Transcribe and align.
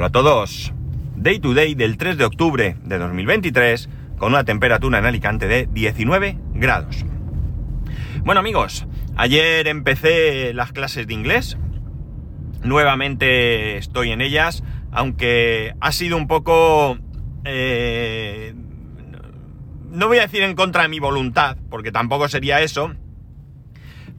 Hola 0.00 0.06
a 0.06 0.12
todos. 0.12 0.72
Day 1.14 1.40
to 1.40 1.52
day 1.52 1.74
del 1.74 1.98
3 1.98 2.16
de 2.16 2.24
octubre 2.24 2.74
de 2.82 2.98
2023 2.98 3.90
con 4.16 4.32
una 4.32 4.44
temperatura 4.44 4.98
en 4.98 5.04
Alicante 5.04 5.46
de 5.46 5.68
19 5.70 6.38
grados. 6.54 7.04
Bueno 8.24 8.40
amigos, 8.40 8.86
ayer 9.16 9.68
empecé 9.68 10.54
las 10.54 10.72
clases 10.72 11.06
de 11.06 11.12
inglés. 11.12 11.58
Nuevamente 12.64 13.76
estoy 13.76 14.12
en 14.12 14.22
ellas, 14.22 14.64
aunque 14.90 15.74
ha 15.82 15.92
sido 15.92 16.16
un 16.16 16.28
poco... 16.28 16.96
Eh, 17.44 18.54
no 19.90 20.08
voy 20.08 20.16
a 20.16 20.22
decir 20.22 20.42
en 20.44 20.56
contra 20.56 20.84
de 20.84 20.88
mi 20.88 20.98
voluntad, 20.98 21.58
porque 21.68 21.92
tampoco 21.92 22.26
sería 22.28 22.62
eso, 22.62 22.94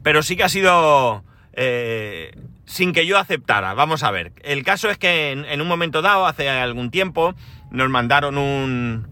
pero 0.04 0.22
sí 0.22 0.36
que 0.36 0.44
ha 0.44 0.48
sido 0.48 1.24
eh, 1.54 2.36
sin 2.64 2.92
que 2.92 3.06
yo 3.06 3.18
aceptara. 3.18 3.74
Vamos 3.74 4.02
a 4.02 4.10
ver. 4.10 4.32
El 4.42 4.62
caso 4.62 4.90
es 4.90 4.98
que 4.98 5.32
en, 5.32 5.60
un 5.60 5.68
momento 5.68 6.02
dado, 6.02 6.26
hace 6.26 6.48
algún 6.48 6.90
tiempo, 6.90 7.34
nos 7.70 7.88
mandaron 7.90 8.38
un, 8.38 9.08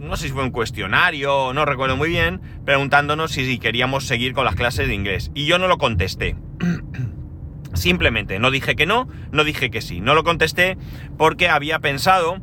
no 0.00 0.16
sé 0.16 0.28
si 0.28 0.32
fue 0.32 0.42
un 0.42 0.50
cuestionario, 0.50 1.52
no 1.52 1.64
recuerdo 1.64 1.96
muy 1.96 2.08
bien, 2.08 2.40
preguntándonos 2.64 3.32
si, 3.32 3.58
queríamos 3.58 4.06
seguir 4.06 4.32
con 4.32 4.44
las 4.44 4.54
clases 4.54 4.88
de 4.88 4.94
inglés. 4.94 5.30
Y 5.34 5.46
yo 5.46 5.58
no 5.58 5.68
lo 5.68 5.78
contesté. 5.78 6.36
Simplemente, 7.74 8.38
no 8.38 8.50
dije 8.50 8.76
que 8.76 8.86
no, 8.86 9.08
no 9.32 9.44
dije 9.44 9.70
que 9.70 9.80
sí. 9.80 10.00
No 10.00 10.14
lo 10.14 10.24
contesté 10.24 10.78
porque 11.18 11.48
había 11.48 11.80
pensado 11.80 12.40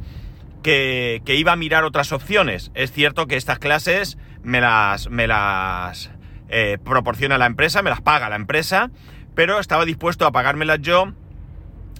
que, 0.61 1.21
iba 1.27 1.53
a 1.53 1.55
mirar 1.55 1.83
otras 1.83 2.11
opciones. 2.11 2.71
Es 2.75 2.91
cierto 2.91 3.27
que 3.27 3.37
estas 3.37 3.59
clases 3.59 4.17
me 4.43 4.61
las, 4.61 5.09
me 5.09 5.27
las 5.27 6.11
eh, 6.49 6.77
proporciona 6.83 7.37
la 7.37 7.45
empresa, 7.45 7.81
me 7.81 7.89
las 7.89 8.01
paga 8.01 8.29
la 8.29 8.35
empresa, 8.35 8.91
pero 9.35 9.59
estaba 9.59 9.85
dispuesto 9.85 10.25
a 10.25 10.31
pagármelas 10.31 10.79
yo 10.81 11.13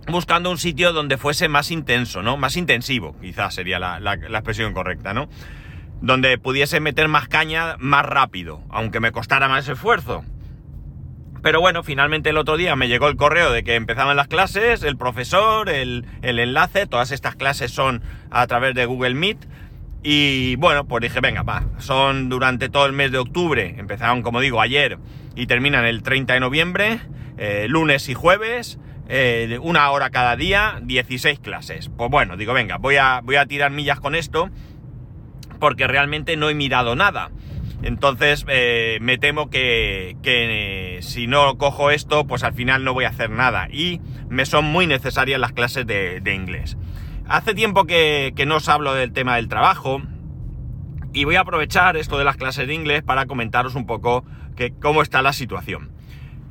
buscando 0.08 0.50
un 0.50 0.58
sitio 0.58 0.94
donde 0.94 1.18
fuese 1.18 1.48
más 1.48 1.72
intenso, 1.72 2.22
¿no? 2.22 2.38
Más 2.38 2.58
intensivo, 2.58 3.16
quizás 3.22 3.54
sería 3.54 3.80
la, 3.80 4.00
la, 4.00 4.14
expresión 4.14 4.74
correcta, 4.74 5.14
¿no? 5.14 5.30
Donde 6.02 6.38
pudiese 6.38 6.80
meter 6.80 7.08
más 7.08 7.28
caña 7.28 7.76
más 7.78 8.06
rápido, 8.06 8.62
aunque 8.70 9.00
me 9.00 9.12
costara 9.12 9.48
más 9.48 9.68
esfuerzo. 9.68 10.24
Pero 11.44 11.60
bueno, 11.60 11.84
finalmente 11.84 12.30
el 12.30 12.38
otro 12.38 12.58
día 12.58 12.76
me 12.76 12.88
llegó 12.88 13.08
el 13.08 13.16
correo 13.16 13.52
de 13.52 13.64
que 13.64 13.76
empezaban 13.76 14.16
las 14.16 14.28
clases, 14.28 14.84
el 14.84 14.98
profesor, 14.98 15.70
el, 15.70 16.06
el 16.22 16.40
enlace, 16.40 16.86
todas 16.86 17.12
estas 17.12 17.36
clases 17.36 17.72
son 17.72 18.04
a 18.30 18.46
través 18.48 18.76
de 18.76 18.86
Google 18.86 19.16
Meet. 19.16 19.48
Y 20.04 20.56
bueno, 20.56 20.86
pues 20.86 21.02
dije, 21.02 21.20
venga, 21.22 21.44
va, 21.44 21.64
son 21.78 22.30
durante 22.30 22.70
todo 22.70 22.86
el 22.88 22.94
mes 22.94 23.12
de 23.12 23.20
octubre, 23.20 23.76
empezaron 23.78 24.24
como 24.24 24.40
digo 24.40 24.60
ayer 24.60 24.98
y 25.36 25.46
terminan 25.46 25.86
el 25.86 26.02
30 26.02 26.34
de 26.34 26.40
noviembre, 26.40 27.00
eh, 27.38 27.68
lunes 27.70 28.10
y 28.10 28.16
jueves, 28.16 28.80
eh, 29.10 29.60
una 29.62 29.92
hora 29.92 30.10
cada 30.10 30.36
día, 30.36 30.80
16 30.84 31.40
clases. 31.40 31.90
Pues 31.96 32.10
bueno, 32.10 32.36
digo, 32.36 32.54
venga, 32.54 32.78
voy 32.78 32.96
a, 32.96 33.22
voy 33.22 33.36
a 33.36 33.46
tirar 33.46 33.70
millas 33.70 34.00
con 34.00 34.16
esto 34.16 34.50
porque 35.60 35.86
realmente 35.86 36.36
no 36.36 36.50
he 36.50 36.56
mirado 36.56 36.96
nada. 36.96 37.30
Entonces 37.84 38.46
eh, 38.48 38.98
me 39.02 39.18
temo 39.18 39.50
que, 39.50 40.18
que 40.24 41.00
si 41.02 41.28
no 41.28 41.58
cojo 41.58 41.92
esto, 41.92 42.26
pues 42.26 42.44
al 42.44 42.54
final 42.54 42.84
no 42.84 42.94
voy 42.94 43.06
a 43.06 43.10
hacer 43.10 43.30
nada. 43.30 43.68
Y 43.72 44.02
me 44.30 44.46
son 44.46 44.66
muy 44.66 44.88
necesarias 44.88 45.40
las 45.40 45.52
clases 45.52 45.86
de, 45.86 46.22
de 46.22 46.34
inglés. 46.34 46.78
Hace 47.32 47.54
tiempo 47.54 47.86
que, 47.86 48.34
que 48.36 48.46
no 48.46 48.58
os 48.58 48.68
hablo 48.68 48.94
del 48.94 49.14
tema 49.14 49.38
del 49.38 49.48
trabajo. 49.48 50.02
Y 51.14 51.24
voy 51.24 51.38
a 51.38 51.42
aprovechar 51.42 51.96
esto 51.96 52.18
de 52.18 52.26
las 52.26 52.36
clases 52.36 52.68
de 52.68 52.74
inglés 52.74 53.04
para 53.04 53.26
comentaros 53.26 53.76
un 53.76 53.86
poco 53.86 54.26
que, 54.58 54.74
cómo 54.74 55.02
está 55.02 55.22
la 55.22 55.32
situación. 55.32 55.94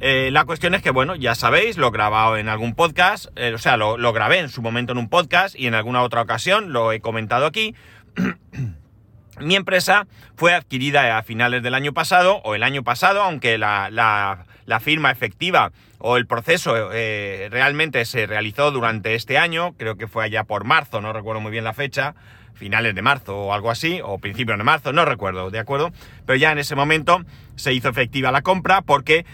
Eh, 0.00 0.30
la 0.32 0.46
cuestión 0.46 0.74
es 0.74 0.80
que, 0.80 0.90
bueno, 0.90 1.16
ya 1.16 1.34
sabéis, 1.34 1.76
lo 1.76 1.88
he 1.88 1.90
grabado 1.90 2.38
en 2.38 2.48
algún 2.48 2.74
podcast, 2.74 3.26
eh, 3.36 3.52
o 3.54 3.58
sea, 3.58 3.76
lo, 3.76 4.12
grabé 4.14 4.38
en 4.38 4.48
su 4.48 4.62
momento 4.62 4.92
en 4.92 4.98
un 4.98 5.10
podcast 5.10 5.54
y 5.54 5.66
en 5.66 5.74
alguna 5.74 6.00
otra 6.00 6.22
ocasión 6.22 6.72
lo 6.72 6.92
he 6.92 7.00
comentado 7.00 7.44
aquí. 7.44 7.74
Mi 9.38 9.56
empresa 9.56 10.06
fue 10.34 10.54
adquirida 10.54 11.18
a 11.18 11.22
finales 11.22 11.62
del 11.62 11.74
año 11.74 11.92
pasado 11.92 12.40
o 12.42 12.54
el 12.54 12.62
año 12.62 12.84
pasado, 12.84 13.22
aunque 13.22 13.58
la, 13.58 14.46
la 14.66 14.80
firma 14.80 15.10
efectiva 15.10 15.72
o 15.98 16.16
el 16.16 16.26
proceso 16.26 16.90
eh, 16.92 17.48
realmente 17.50 18.04
se 18.04 18.26
realizó 18.26 18.70
durante 18.70 19.14
este 19.14 19.38
año, 19.38 19.74
creo 19.76 19.96
que 19.96 20.06
fue 20.06 20.24
allá 20.24 20.44
por 20.44 20.64
marzo, 20.64 21.00
no 21.00 21.12
recuerdo 21.12 21.40
muy 21.40 21.52
bien 21.52 21.64
la 21.64 21.74
fecha, 21.74 22.14
finales 22.54 22.94
de 22.94 23.02
marzo 23.02 23.36
o 23.36 23.52
algo 23.52 23.70
así, 23.70 24.00
o 24.04 24.18
principios 24.18 24.58
de 24.58 24.64
marzo, 24.64 24.92
no 24.92 25.04
recuerdo, 25.04 25.50
¿de 25.50 25.58
acuerdo? 25.58 25.92
Pero 26.26 26.36
ya 26.36 26.52
en 26.52 26.58
ese 26.58 26.74
momento 26.74 27.22
se 27.56 27.72
hizo 27.72 27.88
efectiva 27.88 28.30
la 28.32 28.42
compra 28.42 28.82
porque 28.82 29.24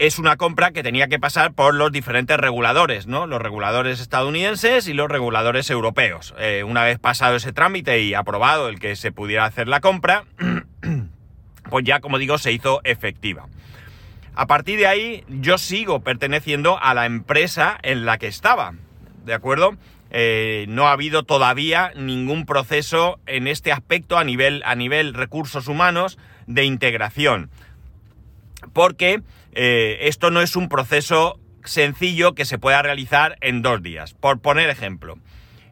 es 0.00 0.18
una 0.18 0.38
compra 0.38 0.70
que 0.70 0.82
tenía 0.82 1.08
que 1.08 1.18
pasar 1.18 1.52
por 1.52 1.74
los 1.74 1.92
diferentes 1.92 2.38
reguladores, 2.38 3.06
¿no? 3.06 3.26
Los 3.26 3.42
reguladores 3.42 4.00
estadounidenses 4.00 4.88
y 4.88 4.94
los 4.94 5.10
reguladores 5.10 5.68
europeos. 5.68 6.34
Eh, 6.38 6.64
una 6.64 6.84
vez 6.84 6.98
pasado 6.98 7.36
ese 7.36 7.52
trámite 7.52 8.00
y 8.00 8.14
aprobado 8.14 8.70
el 8.70 8.80
que 8.80 8.96
se 8.96 9.12
pudiera 9.12 9.44
hacer 9.44 9.68
la 9.68 9.80
compra, 9.80 10.24
pues 11.70 11.84
ya, 11.84 12.00
como 12.00 12.16
digo, 12.16 12.38
se 12.38 12.50
hizo 12.50 12.80
efectiva. 12.84 13.46
A 14.34 14.46
partir 14.46 14.78
de 14.78 14.86
ahí, 14.86 15.24
yo 15.28 15.58
sigo 15.58 16.00
perteneciendo 16.00 16.78
a 16.80 16.94
la 16.94 17.06
empresa 17.06 17.78
en 17.82 18.04
la 18.04 18.18
que 18.18 18.28
estaba, 18.28 18.74
¿de 19.24 19.34
acuerdo? 19.34 19.76
Eh, 20.10 20.66
no 20.68 20.88
ha 20.88 20.92
habido 20.92 21.22
todavía 21.22 21.92
ningún 21.94 22.46
proceso 22.46 23.20
en 23.26 23.46
este 23.46 23.70
aspecto 23.70 24.18
a 24.18 24.24
nivel, 24.24 24.62
a 24.64 24.74
nivel 24.74 25.14
recursos 25.14 25.68
humanos 25.68 26.18
de 26.46 26.64
integración. 26.64 27.50
Porque 28.72 29.22
eh, 29.52 29.98
esto 30.02 30.30
no 30.30 30.40
es 30.40 30.56
un 30.56 30.68
proceso 30.68 31.38
sencillo 31.64 32.34
que 32.34 32.44
se 32.44 32.58
pueda 32.58 32.82
realizar 32.82 33.36
en 33.40 33.62
dos 33.62 33.82
días. 33.82 34.14
Por 34.14 34.40
poner 34.40 34.68
ejemplo, 34.68 35.18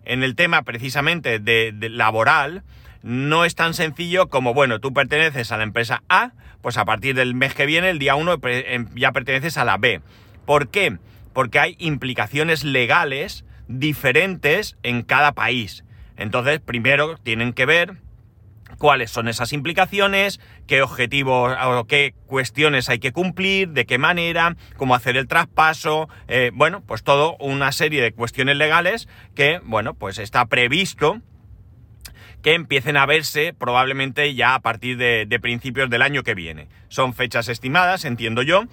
en 0.05 0.23
el 0.23 0.37
tema 0.37 0.63
precisamente 0.63 1.39
de, 1.39 1.73
de 1.73 1.89
laboral, 1.89 2.63
no 3.03 3.44
es 3.44 3.54
tan 3.54 3.75
sencillo 3.75 4.28
como, 4.28 4.54
bueno, 4.54 4.81
tú 4.81 4.92
perteneces 4.92 5.53
a 5.53 5.56
la 5.56 5.62
empresa 5.64 6.03
A, 6.09 6.32
pues 6.62 6.76
a 6.76 6.84
partir 6.84 7.14
del 7.14 7.34
mes 7.34 7.54
que 7.54 7.66
viene, 7.66 7.91
el 7.91 7.98
día 7.98 8.14
1, 8.14 8.38
em, 8.42 8.88
ya 8.94 9.12
perteneces 9.12 9.56
a 9.56 9.64
la 9.64 9.76
B. 9.76 10.00
¿Por 10.44 10.69
qué? 10.69 10.98
Porque 11.32 11.59
hay 11.59 11.76
implicaciones 11.78 12.64
legales 12.64 13.44
diferentes 13.69 14.76
en 14.82 15.03
cada 15.03 15.32
país. 15.32 15.84
Entonces, 16.16 16.60
primero 16.60 17.16
tienen 17.19 17.53
que 17.53 17.66
ver 17.66 17.98
cuáles 18.76 19.10
son 19.10 19.28
esas 19.28 19.53
implicaciones, 19.53 20.41
qué 20.66 20.82
objetivos 20.82 21.56
o 21.65 21.84
qué 21.86 22.15
cuestiones 22.26 22.88
hay 22.88 22.98
que 22.98 23.12
cumplir, 23.12 23.70
de 23.70 23.86
qué 23.86 23.98
manera, 23.98 24.56
cómo 24.76 24.94
hacer 24.94 25.16
el 25.16 25.28
traspaso, 25.28 26.09
eh, 26.26 26.50
bueno, 26.53 26.82
pues 26.86 27.03
todo 27.03 27.36
una 27.38 27.72
serie 27.72 28.03
de 28.03 28.12
cuestiones 28.12 28.56
legales 28.56 29.09
que, 29.34 29.60
bueno, 29.65 29.94
pues 29.94 30.19
está 30.19 30.47
previsto 30.47 31.20
que 32.43 32.54
empiecen 32.54 32.97
a 32.97 33.06
verse 33.06 33.54
probablemente 33.59 34.34
ya 34.34 34.54
a 34.54 34.60
partir 34.60 34.97
de, 34.97 35.38
principios 35.41 35.91
del 35.91 36.03
año 36.03 36.22
que 36.22 36.34
viene. 36.34 36.69
Son 36.88 37.15
fechas 37.15 37.49
estimadas, 37.49 38.04
entiendo 38.04 38.43
yo, 38.43 38.65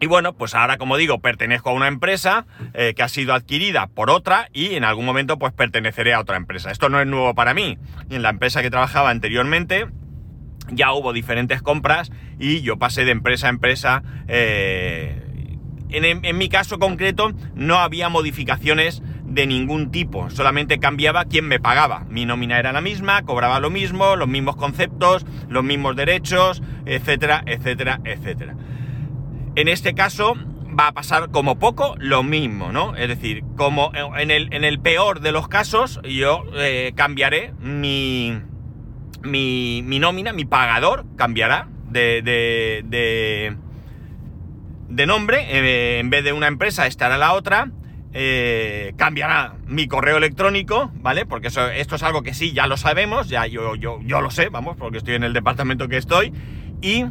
y 0.00 0.06
bueno, 0.06 0.32
pues 0.32 0.54
ahora 0.54 0.78
como 0.78 0.96
digo, 0.96 1.18
pertenezco 1.20 1.70
a 1.70 1.74
una 1.74 1.86
empresa 1.86 2.46
eh, 2.72 2.94
que 2.96 3.02
ha 3.02 3.08
sido 3.08 3.34
adquirida 3.34 3.86
por 3.86 4.10
otra 4.10 4.48
y 4.52 4.74
en 4.74 4.84
algún 4.84 5.04
momento 5.04 5.38
pues 5.38 5.52
perteneceré 5.52 6.14
a 6.14 6.20
otra 6.20 6.36
empresa. 6.36 6.70
Esto 6.70 6.88
no 6.88 7.00
es 7.00 7.06
nuevo 7.06 7.34
para 7.34 7.52
mí. 7.52 7.78
En 8.08 8.22
la 8.22 8.30
empresa 8.30 8.62
que 8.62 8.70
trabajaba 8.70 9.10
anteriormente 9.10 9.88
ya 10.72 10.92
hubo 10.92 11.12
diferentes 11.12 11.60
compras 11.60 12.10
y 12.38 12.62
yo 12.62 12.78
pasé 12.78 13.04
de 13.04 13.10
empresa 13.10 13.48
a 13.48 13.50
empresa. 13.50 14.02
Eh, 14.28 15.26
en, 15.90 16.24
en 16.24 16.38
mi 16.38 16.48
caso 16.48 16.78
concreto 16.78 17.32
no 17.54 17.78
había 17.78 18.08
modificaciones 18.08 19.02
de 19.30 19.46
ningún 19.46 19.92
tipo, 19.92 20.28
solamente 20.28 20.80
cambiaba 20.80 21.24
quién 21.24 21.46
me 21.46 21.60
pagaba. 21.60 22.04
Mi 22.08 22.26
nómina 22.26 22.58
era 22.58 22.72
la 22.72 22.80
misma, 22.80 23.22
cobraba 23.22 23.60
lo 23.60 23.70
mismo, 23.70 24.16
los 24.16 24.28
mismos 24.28 24.56
conceptos, 24.56 25.24
los 25.48 25.62
mismos 25.62 25.94
derechos, 25.94 26.62
etcétera, 26.84 27.42
etcétera, 27.46 28.00
etcétera. 28.04 28.56
En 29.54 29.68
este 29.68 29.94
caso 29.94 30.34
va 30.78 30.88
a 30.88 30.92
pasar 30.92 31.30
como 31.30 31.58
poco 31.58 31.94
lo 31.98 32.24
mismo, 32.24 32.72
¿no? 32.72 32.96
Es 32.96 33.08
decir, 33.08 33.44
como 33.56 33.92
en 33.94 34.32
el, 34.32 34.52
en 34.52 34.64
el 34.64 34.80
peor 34.80 35.20
de 35.20 35.30
los 35.30 35.46
casos, 35.46 36.00
yo 36.02 36.44
eh, 36.56 36.92
cambiaré 36.96 37.52
mi, 37.60 38.36
mi, 39.22 39.82
mi, 39.84 39.98
nómina, 40.00 40.32
mi 40.32 40.44
pagador 40.44 41.04
cambiará 41.16 41.68
de, 41.88 42.22
de, 42.22 42.82
de, 42.84 43.56
de 44.88 45.06
nombre. 45.06 45.46
Eh, 45.50 46.00
en 46.00 46.10
vez 46.10 46.24
de 46.24 46.32
una 46.32 46.48
empresa 46.48 46.88
estará 46.88 47.16
la 47.16 47.32
otra. 47.34 47.70
Eh, 48.12 48.92
cambiará 48.96 49.54
mi 49.66 49.86
correo 49.86 50.16
electrónico, 50.16 50.90
¿vale? 50.96 51.26
Porque 51.26 51.48
esto 51.48 51.70
es 51.70 52.02
algo 52.02 52.22
que 52.22 52.34
sí, 52.34 52.52
ya 52.52 52.66
lo 52.66 52.76
sabemos, 52.76 53.28
ya 53.28 53.46
yo, 53.46 53.76
yo, 53.76 54.00
yo 54.02 54.20
lo 54.20 54.30
sé, 54.30 54.48
vamos, 54.48 54.76
porque 54.76 54.98
estoy 54.98 55.14
en 55.14 55.22
el 55.22 55.32
departamento 55.32 55.88
que 55.88 55.96
estoy. 55.96 56.32
Y 56.82 57.04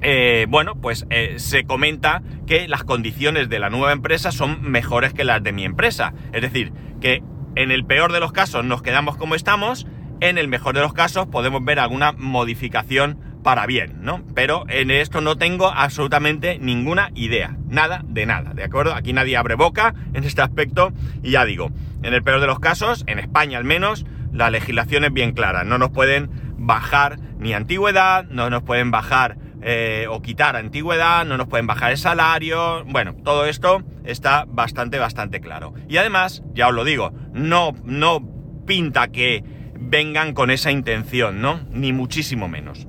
eh, 0.00 0.46
bueno, 0.48 0.76
pues 0.76 1.06
eh, 1.10 1.34
se 1.38 1.64
comenta 1.64 2.22
que 2.46 2.68
las 2.68 2.84
condiciones 2.84 3.48
de 3.48 3.58
la 3.58 3.68
nueva 3.68 3.92
empresa 3.92 4.32
son 4.32 4.62
mejores 4.62 5.12
que 5.12 5.24
las 5.24 5.42
de 5.42 5.52
mi 5.52 5.64
empresa. 5.64 6.14
Es 6.32 6.42
decir, 6.42 6.72
que 7.00 7.22
en 7.54 7.70
el 7.70 7.84
peor 7.84 8.12
de 8.12 8.20
los 8.20 8.32
casos 8.32 8.64
nos 8.64 8.80
quedamos 8.80 9.16
como 9.16 9.34
estamos, 9.34 9.86
en 10.20 10.38
el 10.38 10.48
mejor 10.48 10.74
de 10.74 10.80
los 10.80 10.94
casos 10.94 11.26
podemos 11.26 11.64
ver 11.64 11.78
alguna 11.78 12.12
modificación 12.12 13.18
para 13.42 13.66
bien, 13.66 13.98
¿no? 14.00 14.24
Pero 14.34 14.64
en 14.68 14.90
esto 14.90 15.20
no 15.20 15.36
tengo 15.36 15.68
absolutamente 15.68 16.58
ninguna 16.58 17.10
idea. 17.14 17.57
Nada 17.68 18.02
de 18.06 18.26
nada, 18.26 18.54
¿de 18.54 18.64
acuerdo? 18.64 18.94
Aquí 18.94 19.12
nadie 19.12 19.36
abre 19.36 19.54
boca 19.54 19.94
en 20.14 20.24
este 20.24 20.42
aspecto 20.42 20.92
y 21.22 21.32
ya 21.32 21.44
digo, 21.44 21.70
en 22.02 22.14
el 22.14 22.22
peor 22.22 22.40
de 22.40 22.46
los 22.46 22.60
casos, 22.60 23.04
en 23.06 23.18
España 23.18 23.58
al 23.58 23.64
menos, 23.64 24.06
la 24.32 24.50
legislación 24.50 25.04
es 25.04 25.12
bien 25.12 25.32
clara, 25.32 25.64
no 25.64 25.78
nos 25.78 25.90
pueden 25.90 26.30
bajar 26.56 27.18
ni 27.38 27.54
antigüedad, 27.54 28.24
no 28.30 28.50
nos 28.50 28.62
pueden 28.62 28.90
bajar 28.90 29.38
eh, 29.62 30.06
o 30.08 30.22
quitar 30.22 30.56
antigüedad, 30.56 31.24
no 31.26 31.36
nos 31.36 31.48
pueden 31.48 31.66
bajar 31.66 31.90
el 31.90 31.98
salario, 31.98 32.84
bueno, 32.86 33.14
todo 33.24 33.46
esto 33.46 33.82
está 34.04 34.44
bastante, 34.46 34.98
bastante 34.98 35.40
claro. 35.40 35.74
Y 35.88 35.96
además, 35.96 36.42
ya 36.54 36.68
os 36.68 36.74
lo 36.74 36.84
digo, 36.84 37.12
no, 37.32 37.74
no 37.84 38.20
pinta 38.66 39.08
que 39.08 39.42
vengan 39.80 40.34
con 40.34 40.50
esa 40.50 40.70
intención, 40.70 41.40
¿no? 41.40 41.60
Ni 41.70 41.92
muchísimo 41.92 42.48
menos. 42.48 42.86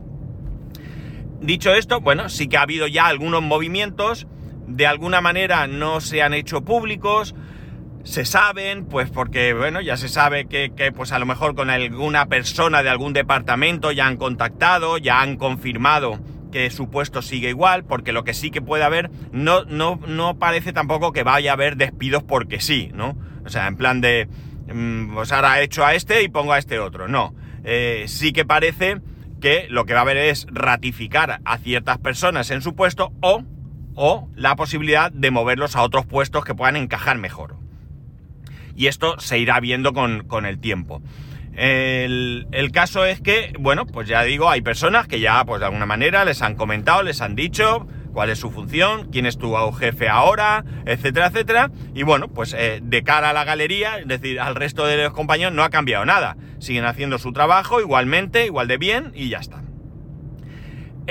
Dicho 1.42 1.74
esto, 1.74 2.02
bueno, 2.02 2.30
sí 2.30 2.48
que 2.48 2.58
ha 2.58 2.64
habido 2.64 2.88
ya 2.88 3.08
algunos 3.08 3.42
movimientos, 3.42 4.28
de 4.70 4.88
alguna 4.88 5.22
manera 5.22 5.68
no 5.68 6.00
se 6.00 6.22
han 6.22 6.34
hecho 6.34 6.62
públicos, 6.62 7.36
se 8.04 8.26
saben, 8.26 8.86
pues 8.86 9.10
porque, 9.10 9.54
bueno, 9.54 9.82
ya 9.82 9.98
se 9.98 10.08
sabe 10.08 10.46
que, 10.46 10.72
pues 10.96 11.12
a 11.12 11.20
lo 11.20 11.26
mejor 11.26 11.56
con 11.56 11.70
alguna 11.70 12.28
persona 12.28 12.82
de 12.82 12.90
algún 12.90 13.14
departamento 13.14 13.92
ya 13.92 14.08
han 14.08 14.18
contactado, 14.18 14.98
ya 14.98 15.22
han 15.22 15.36
confirmado 15.36 16.20
que 16.52 16.70
su 16.72 16.90
puesto 16.90 17.22
sigue 17.22 17.50
igual, 17.50 17.84
porque 17.84 18.12
lo 18.12 18.24
que 18.24 18.34
sí 18.34 18.52
que 18.52 18.62
puede 18.62 18.84
haber, 18.84 19.12
no, 19.32 19.66
no, 19.66 20.00
no 20.08 20.40
parece 20.40 20.74
tampoco 20.74 21.12
que 21.12 21.24
vaya 21.24 21.52
a 21.52 21.54
haber 21.54 21.76
despidos 21.76 22.24
porque 22.24 22.60
sí, 22.60 22.90
¿no? 22.94 23.18
O 23.46 23.50
sea, 23.50 23.68
en 23.68 23.76
plan 23.76 24.02
de, 24.02 24.28
mm, 24.74 25.14
pues 25.14 25.32
ahora 25.32 25.60
he 25.60 25.64
hecho 25.64 25.86
a 25.86 25.94
este 25.94 26.24
y 26.24 26.30
pongo 26.30 26.54
a 26.54 26.58
este 26.58 26.80
otro, 26.80 27.08
no. 27.08 27.36
Eh, 27.64 28.06
sí 28.08 28.32
que 28.32 28.46
parece 28.46 29.02
que 29.40 29.68
lo 29.70 29.86
que 29.86 29.94
va 29.94 30.00
a 30.00 30.04
haber 30.04 30.18
es 30.18 30.48
ratificar 30.50 31.42
a 31.46 31.58
ciertas 31.58 31.98
personas 32.00 32.50
en 32.52 32.62
su 32.62 32.76
puesto 32.76 33.12
o, 33.22 33.44
o 34.02 34.30
la 34.34 34.56
posibilidad 34.56 35.12
de 35.12 35.30
moverlos 35.30 35.76
a 35.76 35.82
otros 35.82 36.06
puestos 36.06 36.46
que 36.46 36.56
puedan 36.56 36.78
encajar 36.78 37.18
mejor. 37.18 37.58
Y 38.74 38.88
esto 38.88 39.20
se 39.20 39.40
irá 39.40 39.60
viendo 39.60 39.92
con, 39.92 40.24
con 40.24 40.46
el 40.46 40.58
tiempo. 40.58 41.02
El, 41.54 42.48
el, 42.54 42.72
caso 42.72 43.04
es 43.04 43.20
que, 43.20 43.52
bueno, 43.60 43.86
pues 43.86 44.08
ya 44.08 44.24
digo, 44.24 44.50
hay 44.50 44.62
personas 44.62 45.06
que 45.06 45.20
ya, 45.20 45.44
pues 45.44 45.60
de 45.60 45.66
alguna 45.66 45.86
manera, 45.86 46.24
les 46.24 46.42
han 46.42 46.56
comentado, 46.56 47.04
les 47.04 47.20
han 47.20 47.36
dicho 47.36 47.88
cuál 48.14 48.30
es 48.30 48.40
su 48.40 48.52
función, 48.52 49.10
quién 49.12 49.26
es 49.26 49.38
tu 49.38 49.54
jefe 49.74 50.08
ahora, 50.08 50.64
etcétera, 50.86 51.28
etcétera. 51.28 51.70
Y 51.94 52.04
bueno, 52.04 52.30
pues 52.30 52.56
eh, 52.58 52.80
de 52.82 53.04
cara 53.04 53.32
a 53.32 53.34
la 53.34 53.44
galería, 53.44 53.98
es 53.98 54.08
decir, 54.08 54.40
al 54.40 54.56
resto 54.56 54.86
de 54.86 54.96
los 54.96 55.12
compañeros, 55.12 55.54
no 55.54 55.64
ha 55.66 55.70
cambiado 55.70 56.06
nada. 56.06 56.38
Siguen 56.60 56.86
haciendo 56.86 57.20
su 57.20 57.34
trabajo 57.34 57.82
igualmente, 57.82 58.46
igual 58.46 58.70
de 58.70 58.78
bien, 58.78 59.12
y 59.14 59.28
ya 59.28 59.40
está. 59.40 59.62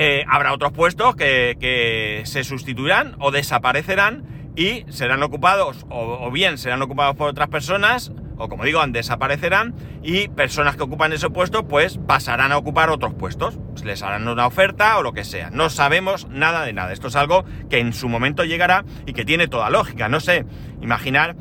Eh, 0.00 0.25
habrá 0.29 0.53
otros 0.53 0.71
puestos 0.71 1.17
que, 1.17 2.23
se 2.25 2.45
sustituirán 2.45 3.17
o 3.19 3.33
desaparecerán 3.33 4.53
y 4.55 4.85
serán 4.91 5.25
ocupados, 5.25 5.87
o, 5.91 6.31
bien 6.31 6.56
serán 6.56 6.81
ocupados 6.83 7.17
por 7.17 7.29
otras 7.29 7.49
personas, 7.49 8.12
o 8.37 8.49
como 8.49 8.62
digo, 8.62 8.81
desaparecerán 8.87 9.75
y 10.05 10.29
personas 10.29 10.77
que 10.77 10.85
ocupan 10.85 11.12
ese 11.12 11.31
puesto 11.31 11.67
pues 11.67 11.99
pasarán 11.99 12.53
a 12.53 12.59
ocupar 12.59 12.91
otros 12.91 13.12
puestos. 13.15 13.59
Pues 13.73 13.85
les 13.85 14.05
harán 14.05 14.29
una 14.29 14.47
oferta 14.47 14.99
o 14.99 15.03
lo 15.03 15.12
que 15.12 15.25
sea. 15.25 15.50
No 15.50 15.69
sabemos 15.69 16.29
nada 16.29 16.65
de 16.65 16.73
nada. 16.73 16.93
Esto 16.93 17.09
es 17.09 17.17
algo 17.17 17.45
que 17.69 17.81
en 17.81 17.93
su 17.93 18.09
momento 18.09 18.45
llegará 18.45 18.85
y 19.05 19.15
que 19.15 19.25
tiene 19.25 19.49
toda 19.49 19.69
lógica. 19.69 20.09
No 20.09 20.21
sé, 20.21 20.47
imaginar, 20.81 21.35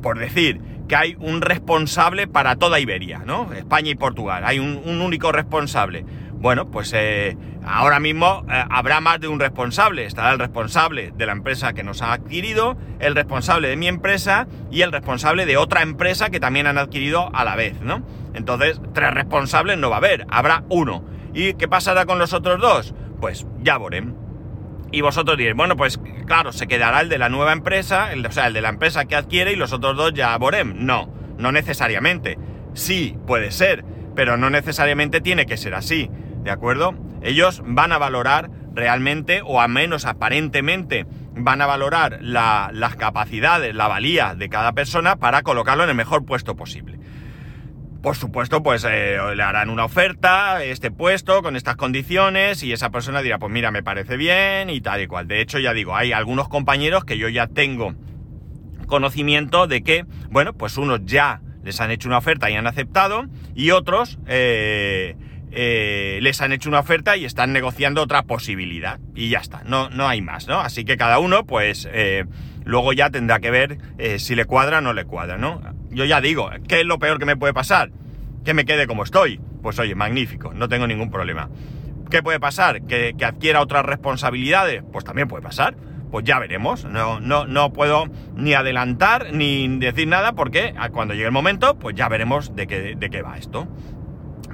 por 0.00 0.18
decir, 0.18 0.62
que 0.88 0.96
hay 0.96 1.16
un 1.20 1.42
responsable 1.42 2.26
para 2.26 2.56
toda 2.56 2.80
Iberia, 2.80 3.22
¿no? 3.26 3.52
España 3.52 3.90
y 3.90 3.96
Portugal. 3.96 4.44
Hay 4.46 4.58
un 4.58 5.02
único 5.02 5.30
responsable. 5.30 6.06
Bueno, 6.42 6.72
pues 6.72 6.92
eh, 6.92 7.36
ahora 7.64 8.00
mismo 8.00 8.44
eh, 8.50 8.64
habrá 8.68 9.00
más 9.00 9.20
de 9.20 9.28
un 9.28 9.38
responsable. 9.38 10.06
Estará 10.06 10.32
el 10.32 10.40
responsable 10.40 11.12
de 11.14 11.24
la 11.24 11.30
empresa 11.30 11.72
que 11.72 11.84
nos 11.84 12.02
ha 12.02 12.12
adquirido, 12.12 12.76
el 12.98 13.14
responsable 13.14 13.68
de 13.68 13.76
mi 13.76 13.86
empresa 13.86 14.48
y 14.68 14.82
el 14.82 14.90
responsable 14.90 15.46
de 15.46 15.56
otra 15.56 15.82
empresa 15.82 16.30
que 16.30 16.40
también 16.40 16.66
han 16.66 16.78
adquirido 16.78 17.30
a 17.32 17.44
la 17.44 17.54
vez, 17.54 17.80
¿no? 17.80 18.04
Entonces, 18.34 18.80
tres 18.92 19.14
responsables 19.14 19.78
no 19.78 19.88
va 19.88 19.96
a 19.96 19.98
haber, 19.98 20.26
habrá 20.30 20.64
uno. 20.68 21.04
¿Y 21.32 21.54
qué 21.54 21.68
pasará 21.68 22.06
con 22.06 22.18
los 22.18 22.32
otros 22.32 22.60
dos? 22.60 22.92
Pues 23.20 23.46
ya 23.60 23.78
veremos. 23.78 24.16
Y 24.90 25.00
vosotros 25.00 25.38
diréis, 25.38 25.56
bueno, 25.56 25.76
pues 25.76 26.00
claro, 26.26 26.50
se 26.50 26.66
quedará 26.66 27.02
el 27.02 27.08
de 27.08 27.18
la 27.18 27.28
nueva 27.28 27.52
empresa, 27.52 28.12
el, 28.12 28.26
o 28.26 28.32
sea, 28.32 28.48
el 28.48 28.52
de 28.52 28.62
la 28.62 28.70
empresa 28.70 29.04
que 29.04 29.14
adquiere 29.14 29.52
y 29.52 29.56
los 29.56 29.72
otros 29.72 29.96
dos 29.96 30.12
ya 30.12 30.36
Borem. 30.38 30.74
No, 30.84 31.08
no 31.38 31.52
necesariamente. 31.52 32.36
Sí, 32.74 33.16
puede 33.28 33.52
ser, 33.52 33.84
pero 34.16 34.36
no 34.36 34.50
necesariamente 34.50 35.20
tiene 35.20 35.46
que 35.46 35.56
ser 35.56 35.74
así. 35.74 36.10
¿De 36.42 36.50
acuerdo? 36.50 36.94
Ellos 37.22 37.62
van 37.64 37.92
a 37.92 37.98
valorar 37.98 38.50
realmente, 38.74 39.42
o 39.44 39.60
al 39.60 39.68
menos 39.68 40.04
aparentemente, 40.06 41.06
van 41.34 41.60
a 41.60 41.66
valorar 41.66 42.18
la, 42.20 42.70
las 42.72 42.96
capacidades, 42.96 43.74
la 43.74 43.88
valía 43.88 44.34
de 44.34 44.48
cada 44.48 44.72
persona 44.72 45.16
para 45.16 45.42
colocarlo 45.42 45.84
en 45.84 45.90
el 45.90 45.96
mejor 45.96 46.24
puesto 46.24 46.56
posible. 46.56 46.98
Por 48.02 48.16
supuesto, 48.16 48.64
pues 48.64 48.84
eh, 48.88 49.16
le 49.36 49.42
harán 49.44 49.70
una 49.70 49.84
oferta, 49.84 50.64
este 50.64 50.90
puesto, 50.90 51.40
con 51.40 51.54
estas 51.54 51.76
condiciones, 51.76 52.64
y 52.64 52.72
esa 52.72 52.90
persona 52.90 53.22
dirá, 53.22 53.38
pues 53.38 53.52
mira, 53.52 53.70
me 53.70 53.84
parece 53.84 54.16
bien 54.16 54.70
y 54.70 54.80
tal 54.80 55.02
y 55.02 55.06
cual. 55.06 55.28
De 55.28 55.40
hecho, 55.40 55.60
ya 55.60 55.72
digo, 55.72 55.94
hay 55.94 56.12
algunos 56.12 56.48
compañeros 56.48 57.04
que 57.04 57.16
yo 57.16 57.28
ya 57.28 57.46
tengo 57.46 57.94
conocimiento 58.88 59.68
de 59.68 59.82
que, 59.84 60.04
bueno, 60.30 60.52
pues 60.52 60.76
unos 60.76 61.02
ya 61.04 61.42
les 61.62 61.80
han 61.80 61.92
hecho 61.92 62.08
una 62.08 62.18
oferta 62.18 62.50
y 62.50 62.56
han 62.56 62.66
aceptado, 62.66 63.26
y 63.54 63.70
otros, 63.70 64.18
eh, 64.26 65.14
eh, 65.54 66.18
les 66.22 66.40
han 66.40 66.52
hecho 66.52 66.70
una 66.70 66.80
oferta 66.80 67.16
y 67.16 67.24
están 67.24 67.52
negociando 67.52 68.02
otra 68.02 68.22
posibilidad. 68.22 68.98
Y 69.14 69.28
ya 69.28 69.38
está, 69.38 69.62
no, 69.64 69.90
no 69.90 70.08
hay 70.08 70.22
más, 70.22 70.48
¿no? 70.48 70.60
Así 70.60 70.84
que 70.84 70.96
cada 70.96 71.18
uno, 71.18 71.44
pues, 71.44 71.86
eh, 71.92 72.24
luego 72.64 72.92
ya 72.94 73.10
tendrá 73.10 73.38
que 73.38 73.50
ver 73.50 73.78
eh, 73.98 74.18
si 74.18 74.34
le 74.34 74.46
cuadra 74.46 74.78
o 74.78 74.80
no 74.80 74.94
le 74.94 75.04
cuadra, 75.04 75.36
¿no? 75.36 75.60
Yo 75.90 76.06
ya 76.06 76.20
digo, 76.22 76.50
¿qué 76.68 76.80
es 76.80 76.86
lo 76.86 76.98
peor 76.98 77.18
que 77.18 77.26
me 77.26 77.36
puede 77.36 77.52
pasar? 77.52 77.90
Que 78.44 78.54
me 78.54 78.64
quede 78.64 78.86
como 78.86 79.04
estoy. 79.04 79.40
Pues 79.62 79.78
oye, 79.78 79.94
magnífico, 79.94 80.54
no 80.54 80.68
tengo 80.68 80.86
ningún 80.86 81.10
problema. 81.10 81.50
¿Qué 82.10 82.22
puede 82.22 82.40
pasar? 82.40 82.82
¿Que, 82.86 83.14
que 83.16 83.24
adquiera 83.24 83.60
otras 83.60 83.84
responsabilidades? 83.84 84.82
Pues 84.90 85.04
también 85.04 85.28
puede 85.28 85.42
pasar. 85.42 85.76
Pues 86.10 86.24
ya 86.24 86.38
veremos. 86.38 86.84
No, 86.84 87.20
no, 87.20 87.46
no 87.46 87.72
puedo 87.72 88.06
ni 88.34 88.54
adelantar 88.54 89.32
ni 89.32 89.78
decir 89.78 90.08
nada 90.08 90.32
porque 90.32 90.74
cuando 90.92 91.14
llegue 91.14 91.26
el 91.26 91.32
momento, 91.32 91.78
pues 91.78 91.94
ya 91.94 92.08
veremos 92.08 92.54
de 92.54 92.66
qué, 92.66 92.94
de 92.96 93.10
qué 93.10 93.22
va 93.22 93.38
esto. 93.38 93.68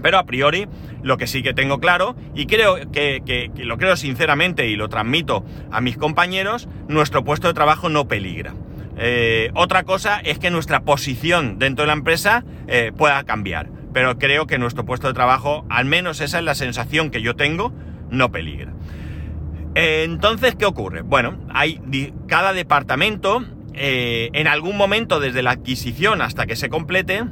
Pero 0.02 0.18
a 0.18 0.24
priori, 0.24 0.66
lo 1.02 1.16
que 1.16 1.26
sí 1.26 1.42
que 1.42 1.54
tengo 1.54 1.80
claro, 1.80 2.16
y 2.34 2.46
creo 2.46 2.76
que, 2.90 3.50
lo 3.56 3.78
creo 3.78 3.96
sinceramente 3.96 4.66
y 4.66 4.76
lo 4.76 4.88
transmito 4.88 5.44
a 5.70 5.80
mis 5.80 5.96
compañeros, 5.96 6.68
nuestro 6.88 7.24
puesto 7.24 7.48
de 7.48 7.54
trabajo 7.54 7.88
no 7.88 8.08
peligra. 8.08 8.54
Eh, 8.96 9.50
otra 9.54 9.84
cosa 9.84 10.18
es 10.18 10.38
que 10.38 10.50
nuestra 10.50 10.80
posición 10.80 11.58
dentro 11.58 11.84
de 11.84 11.88
la 11.88 11.92
empresa 11.92 12.44
eh, 12.66 12.92
pueda 12.96 13.22
cambiar. 13.24 13.70
Pero 13.92 14.18
creo 14.18 14.46
que 14.46 14.58
nuestro 14.58 14.84
puesto 14.84 15.08
de 15.08 15.14
trabajo, 15.14 15.64
al 15.70 15.84
menos 15.84 16.20
esa 16.20 16.38
es 16.38 16.44
la 16.44 16.54
sensación 16.54 17.10
que 17.10 17.22
yo 17.22 17.34
tengo, 17.36 17.72
no 18.10 18.30
peligra. 18.30 18.72
Eh, 19.74 20.02
entonces, 20.04 20.54
¿qué 20.56 20.66
ocurre? 20.66 21.02
Bueno, 21.02 21.38
hay 21.52 21.80
cada 22.26 22.52
departamento, 22.52 23.44
en 23.80 24.48
algún 24.48 24.76
momento 24.76 25.20
desde 25.20 25.40
la 25.40 25.52
adquisición 25.52 26.20
hasta 26.20 26.46
que 26.46 26.56
se 26.56 26.68
complete, 26.68 27.24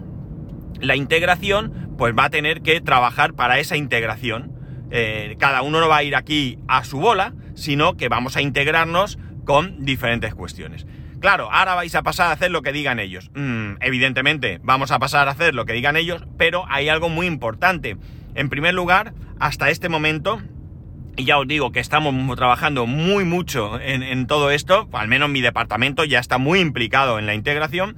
la 0.80 0.94
integración 0.94 1.85
pues 1.96 2.14
va 2.16 2.24
a 2.24 2.30
tener 2.30 2.62
que 2.62 2.80
trabajar 2.80 3.34
para 3.34 3.58
esa 3.58 3.76
integración. 3.76 4.52
Eh, 4.90 5.36
cada 5.38 5.62
uno 5.62 5.80
no 5.80 5.88
va 5.88 5.98
a 5.98 6.02
ir 6.02 6.14
aquí 6.14 6.58
a 6.68 6.84
su 6.84 6.98
bola, 6.98 7.34
sino 7.54 7.96
que 7.96 8.08
vamos 8.08 8.36
a 8.36 8.42
integrarnos 8.42 9.18
con 9.44 9.84
diferentes 9.84 10.34
cuestiones. 10.34 10.86
Claro, 11.20 11.50
ahora 11.50 11.74
vais 11.74 11.94
a 11.94 12.02
pasar 12.02 12.28
a 12.28 12.32
hacer 12.32 12.50
lo 12.50 12.62
que 12.62 12.72
digan 12.72 12.98
ellos. 12.98 13.30
Mm, 13.34 13.76
evidentemente, 13.80 14.60
vamos 14.62 14.90
a 14.90 14.98
pasar 14.98 15.28
a 15.28 15.30
hacer 15.32 15.54
lo 15.54 15.64
que 15.64 15.72
digan 15.72 15.96
ellos, 15.96 16.24
pero 16.36 16.64
hay 16.68 16.88
algo 16.88 17.08
muy 17.08 17.26
importante. 17.26 17.96
En 18.34 18.50
primer 18.50 18.74
lugar, 18.74 19.14
hasta 19.40 19.70
este 19.70 19.88
momento, 19.88 20.42
y 21.16 21.24
ya 21.24 21.38
os 21.38 21.48
digo 21.48 21.72
que 21.72 21.80
estamos 21.80 22.14
trabajando 22.36 22.86
muy 22.86 23.24
mucho 23.24 23.80
en, 23.80 24.02
en 24.02 24.26
todo 24.26 24.50
esto, 24.50 24.88
al 24.92 25.08
menos 25.08 25.30
mi 25.30 25.40
departamento 25.40 26.04
ya 26.04 26.18
está 26.18 26.36
muy 26.36 26.60
implicado 26.60 27.18
en 27.18 27.24
la 27.24 27.34
integración, 27.34 27.96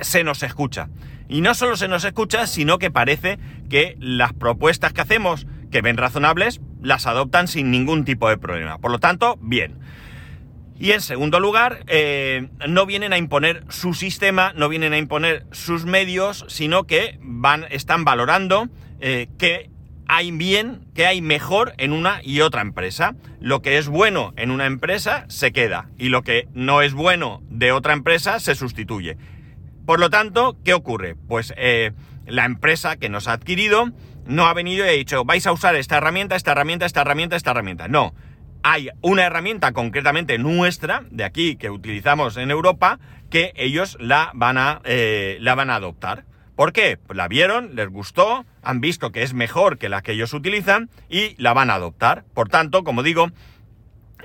se 0.00 0.22
nos 0.22 0.42
escucha. 0.44 0.88
Y 1.28 1.40
no 1.40 1.54
solo 1.54 1.76
se 1.76 1.88
nos 1.88 2.04
escucha, 2.04 2.46
sino 2.46 2.78
que 2.78 2.90
parece 2.90 3.38
que 3.70 3.96
las 3.98 4.32
propuestas 4.32 4.92
que 4.92 5.00
hacemos, 5.00 5.46
que 5.70 5.82
ven 5.82 5.96
razonables, 5.96 6.60
las 6.82 7.06
adoptan 7.06 7.48
sin 7.48 7.70
ningún 7.70 8.04
tipo 8.04 8.28
de 8.28 8.38
problema. 8.38 8.78
Por 8.78 8.90
lo 8.90 8.98
tanto, 8.98 9.38
bien. 9.40 9.78
Y 10.78 10.90
en 10.90 11.00
segundo 11.00 11.40
lugar, 11.40 11.84
eh, 11.86 12.48
no 12.68 12.84
vienen 12.84 13.12
a 13.12 13.18
imponer 13.18 13.64
su 13.68 13.94
sistema, 13.94 14.52
no 14.54 14.68
vienen 14.68 14.92
a 14.92 14.98
imponer 14.98 15.46
sus 15.52 15.84
medios, 15.84 16.44
sino 16.48 16.84
que 16.84 17.18
van, 17.20 17.64
están 17.70 18.04
valorando 18.04 18.68
eh, 19.00 19.28
qué 19.38 19.70
hay 20.06 20.30
bien, 20.32 20.84
qué 20.94 21.06
hay 21.06 21.20
mejor 21.20 21.74
en 21.78 21.92
una 21.92 22.20
y 22.22 22.40
otra 22.40 22.60
empresa. 22.60 23.14
Lo 23.40 23.62
que 23.62 23.78
es 23.78 23.88
bueno 23.88 24.32
en 24.36 24.50
una 24.50 24.66
empresa 24.66 25.24
se 25.28 25.52
queda 25.52 25.88
y 25.96 26.08
lo 26.08 26.22
que 26.22 26.48
no 26.54 26.82
es 26.82 26.92
bueno 26.92 27.42
de 27.48 27.72
otra 27.72 27.92
empresa 27.92 28.40
se 28.40 28.54
sustituye. 28.54 29.16
Por 29.86 30.00
lo 30.00 30.10
tanto, 30.10 30.56
¿qué 30.64 30.74
ocurre? 30.74 31.14
Pues 31.14 31.52
eh, 31.56 31.92
la 32.26 32.44
empresa 32.44 32.96
que 32.96 33.08
nos 33.08 33.28
ha 33.28 33.32
adquirido 33.32 33.90
no 34.26 34.46
ha 34.46 34.54
venido 34.54 34.86
y 34.86 34.88
ha 34.88 34.92
dicho, 34.92 35.24
vais 35.24 35.46
a 35.46 35.52
usar 35.52 35.76
esta 35.76 35.98
herramienta, 35.98 36.36
esta 36.36 36.52
herramienta, 36.52 36.86
esta 36.86 37.02
herramienta, 37.02 37.36
esta 37.36 37.50
herramienta. 37.50 37.88
No. 37.88 38.14
hay 38.62 38.88
una 39.02 39.24
herramienta 39.24 39.72
concretamente 39.72 40.38
nuestra, 40.38 41.04
de 41.10 41.24
aquí, 41.24 41.56
que 41.56 41.68
utilizamos 41.68 42.38
en 42.38 42.50
Europa, 42.50 42.98
que 43.28 43.52
ellos 43.56 43.98
la 44.00 44.30
van 44.32 44.56
a, 44.56 44.80
eh, 44.84 45.36
la 45.40 45.54
van 45.54 45.68
a 45.68 45.76
adoptar. 45.76 46.24
¿Por 46.56 46.72
qué? 46.72 46.96
Pues 46.96 47.16
la 47.16 47.28
vieron, 47.28 47.76
les 47.76 47.90
gustó, 47.90 48.46
han 48.62 48.80
visto 48.80 49.12
que 49.12 49.22
es 49.22 49.34
mejor 49.34 49.76
que 49.76 49.90
la 49.90 50.00
que 50.00 50.12
ellos 50.12 50.32
utilizan 50.32 50.88
y 51.10 51.34
la 51.36 51.52
van 51.52 51.68
a 51.68 51.74
adoptar. 51.74 52.24
Por 52.32 52.48
tanto, 52.48 52.84
como 52.84 53.02
digo, 53.02 53.28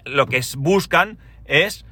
lo 0.05 0.27
que 0.27 0.41
buscan 0.57 1.17
es 1.43 1.85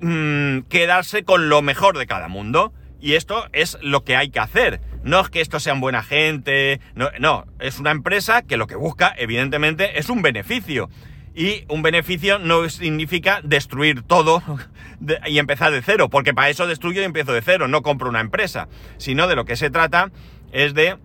mm, 0.00 0.60
quedarse 0.68 1.24
con 1.24 1.48
lo 1.48 1.62
mejor 1.62 1.98
de 1.98 2.06
cada 2.06 2.28
mundo. 2.28 2.72
Y 3.00 3.14
esto 3.14 3.46
es 3.52 3.78
lo 3.80 4.04
que 4.04 4.16
hay 4.16 4.30
que 4.30 4.40
hacer. 4.40 4.80
No 5.02 5.20
es 5.20 5.30
que 5.30 5.40
estos 5.40 5.62
sean 5.62 5.80
buena 5.80 6.02
gente, 6.02 6.80
no, 6.94 7.08
no, 7.18 7.46
es 7.58 7.78
una 7.78 7.90
empresa 7.90 8.42
que 8.42 8.58
lo 8.58 8.66
que 8.66 8.76
busca, 8.76 9.14
evidentemente, 9.16 9.98
es 9.98 10.10
un 10.10 10.20
beneficio. 10.20 10.90
Y 11.34 11.64
un 11.68 11.82
beneficio 11.82 12.38
no 12.38 12.68
significa 12.68 13.40
destruir 13.42 14.02
todo 14.02 14.42
y 15.26 15.38
empezar 15.38 15.72
de 15.72 15.80
cero, 15.80 16.10
porque 16.10 16.34
para 16.34 16.50
eso 16.50 16.66
destruyo 16.66 17.00
y 17.00 17.04
empiezo 17.04 17.32
de 17.32 17.40
cero, 17.40 17.68
no 17.68 17.82
compro 17.82 18.10
una 18.10 18.20
empresa. 18.20 18.68
Sino 18.98 19.26
de 19.28 19.36
lo 19.36 19.44
que 19.44 19.56
se 19.56 19.70
trata 19.70 20.10
es 20.52 20.74
de 20.74 20.98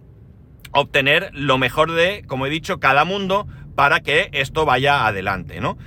obtener 0.72 1.30
lo 1.34 1.58
mejor 1.58 1.94
de, 1.94 2.24
como 2.28 2.46
he 2.46 2.50
dicho, 2.50 2.80
cada 2.80 3.06
mundo 3.06 3.48
para 3.76 4.02
que 4.02 4.30
esto 4.34 4.66
vaya 4.66 5.08
adelante, 5.08 5.62
¿no? 5.62 5.78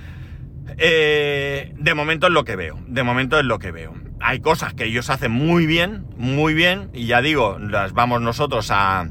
Eh, 0.77 1.73
de 1.77 1.93
momento 1.93 2.27
es 2.27 2.33
lo 2.33 2.43
que 2.43 2.55
veo, 2.55 2.79
de 2.87 3.03
momento 3.03 3.39
es 3.39 3.45
lo 3.45 3.59
que 3.59 3.71
veo. 3.71 3.93
Hay 4.21 4.39
cosas 4.39 4.73
que 4.73 4.85
ellos 4.85 5.09
hacen 5.09 5.31
muy 5.31 5.65
bien, 5.65 6.05
muy 6.17 6.53
bien, 6.53 6.89
y 6.93 7.05
ya 7.05 7.21
digo, 7.21 7.57
las 7.59 7.93
vamos 7.93 8.21
nosotros 8.21 8.69
a, 8.71 9.07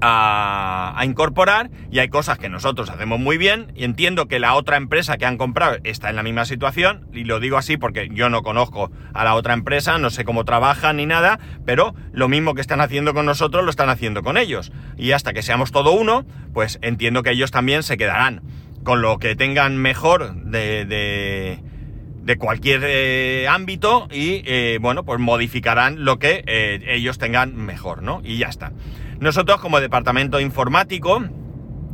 a, 0.00 1.02
incorporar 1.04 1.70
y 1.90 1.98
hay 1.98 2.08
cosas 2.08 2.38
que 2.38 2.48
nosotros 2.48 2.90
hacemos 2.90 3.18
muy 3.18 3.38
bien 3.38 3.72
y 3.74 3.84
entiendo 3.84 4.28
que 4.28 4.38
la 4.38 4.54
otra 4.54 4.76
empresa 4.76 5.18
que 5.18 5.26
han 5.26 5.36
comprado 5.36 5.78
está 5.84 6.10
en 6.10 6.16
la 6.16 6.22
misma 6.22 6.44
situación 6.44 7.08
y 7.12 7.24
lo 7.24 7.40
digo 7.40 7.56
así 7.56 7.76
porque 7.76 8.08
yo 8.12 8.28
no 8.28 8.42
conozco 8.42 8.90
a 9.12 9.24
la 9.24 9.34
otra 9.34 9.54
empresa, 9.54 9.98
no 9.98 10.10
sé 10.10 10.24
cómo 10.24 10.44
trabajan 10.44 10.96
ni 10.96 11.06
nada, 11.06 11.38
pero 11.64 11.94
lo 12.12 12.28
mismo 12.28 12.54
que 12.54 12.60
están 12.60 12.80
haciendo 12.80 13.14
con 13.14 13.26
nosotros 13.26 13.64
lo 13.64 13.70
están 13.70 13.90
haciendo 13.90 14.22
con 14.22 14.36
ellos 14.36 14.72
y 14.96 15.12
hasta 15.12 15.32
que 15.32 15.42
seamos 15.42 15.72
todo 15.72 15.92
uno, 15.92 16.24
pues 16.52 16.78
entiendo 16.82 17.22
que 17.22 17.30
ellos 17.30 17.50
también 17.50 17.82
se 17.82 17.96
quedarán 17.96 18.42
con 18.82 19.02
lo 19.02 19.18
que 19.18 19.36
tengan 19.36 19.76
mejor 19.76 20.34
de, 20.34 20.84
de, 20.84 22.36
cualquier 22.38 22.82
eh, 22.84 23.48
ámbito 23.48 24.06
y 24.12 24.42
eh, 24.46 24.78
bueno, 24.80 25.04
pues 25.04 25.18
modificarán 25.18 26.04
lo 26.04 26.20
que 26.20 26.44
eh, 26.46 26.80
ellos 26.86 27.18
tengan 27.18 27.56
mejor, 27.56 28.04
¿no? 28.04 28.20
Y 28.24 28.38
ya 28.38 28.46
está. 28.46 28.72
Nosotros 29.18 29.60
como 29.60 29.80
departamento 29.80 30.38
informático, 30.38 31.24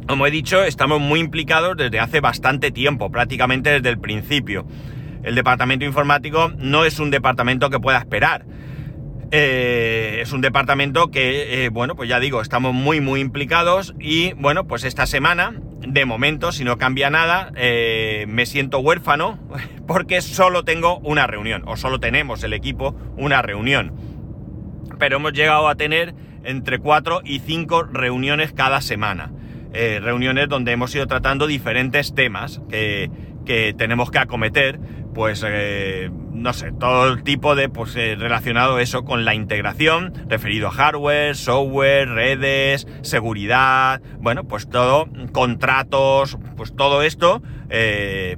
como 0.06 0.26
he 0.26 0.30
dicho, 0.30 0.62
estamos 0.62 1.00
muy 1.00 1.20
implicados 1.20 1.76
desde 1.78 2.00
hace 2.00 2.20
bastante 2.20 2.70
tiempo, 2.70 3.10
prácticamente 3.10 3.70
desde 3.70 3.88
el 3.88 3.98
principio. 3.98 4.66
El 5.22 5.34
departamento 5.34 5.86
informático 5.86 6.52
no 6.58 6.84
es 6.84 7.00
un 7.00 7.10
departamento 7.10 7.70
que 7.70 7.80
pueda 7.80 7.98
esperar. 7.98 8.44
Eh, 9.32 10.20
es 10.22 10.32
un 10.32 10.40
departamento 10.40 11.10
que, 11.10 11.64
eh, 11.64 11.68
bueno, 11.68 11.96
pues 11.96 12.08
ya 12.08 12.20
digo, 12.20 12.40
estamos 12.40 12.74
muy, 12.74 13.00
muy 13.00 13.20
implicados 13.20 13.94
y, 13.98 14.32
bueno, 14.34 14.66
pues 14.66 14.84
esta 14.84 15.06
semana, 15.06 15.54
de 15.80 16.04
momento, 16.04 16.52
si 16.52 16.62
no 16.62 16.78
cambia 16.78 17.10
nada, 17.10 17.50
eh, 17.56 18.26
me 18.28 18.46
siento 18.46 18.78
huérfano 18.78 19.38
porque 19.86 20.20
solo 20.20 20.64
tengo 20.64 20.98
una 20.98 21.26
reunión, 21.26 21.64
o 21.66 21.76
solo 21.76 21.98
tenemos 21.98 22.44
el 22.44 22.52
equipo 22.52 22.94
una 23.16 23.42
reunión. 23.42 23.94
Pero 24.98 25.16
hemos 25.16 25.32
llegado 25.32 25.68
a 25.68 25.74
tener 25.74 26.14
entre 26.44 26.78
cuatro 26.78 27.20
y 27.24 27.40
cinco 27.40 27.82
reuniones 27.82 28.52
cada 28.52 28.80
semana. 28.80 29.32
Reuniones 30.00 30.48
donde 30.48 30.72
hemos 30.72 30.94
ido 30.94 31.06
tratando 31.06 31.46
diferentes 31.46 32.14
temas 32.14 32.62
que, 32.70 33.10
tenemos 33.76 34.10
que 34.10 34.18
acometer, 34.18 34.78
pues 35.14 35.44
eh, 35.46 36.10
no 36.32 36.52
sé, 36.52 36.72
todo 36.72 37.12
el 37.12 37.22
tipo 37.22 37.54
de, 37.54 37.68
pues 37.68 37.96
eh, 37.96 38.16
relacionado 38.18 38.78
eso 38.78 39.04
con 39.04 39.24
la 39.24 39.34
integración, 39.34 40.12
referido 40.28 40.68
a 40.68 40.72
hardware, 40.72 41.36
software, 41.36 42.08
redes, 42.08 42.86
seguridad, 43.02 44.02
bueno, 44.18 44.44
pues 44.44 44.68
todo, 44.68 45.08
contratos, 45.32 46.38
pues 46.56 46.74
todo 46.76 47.02
esto, 47.02 47.42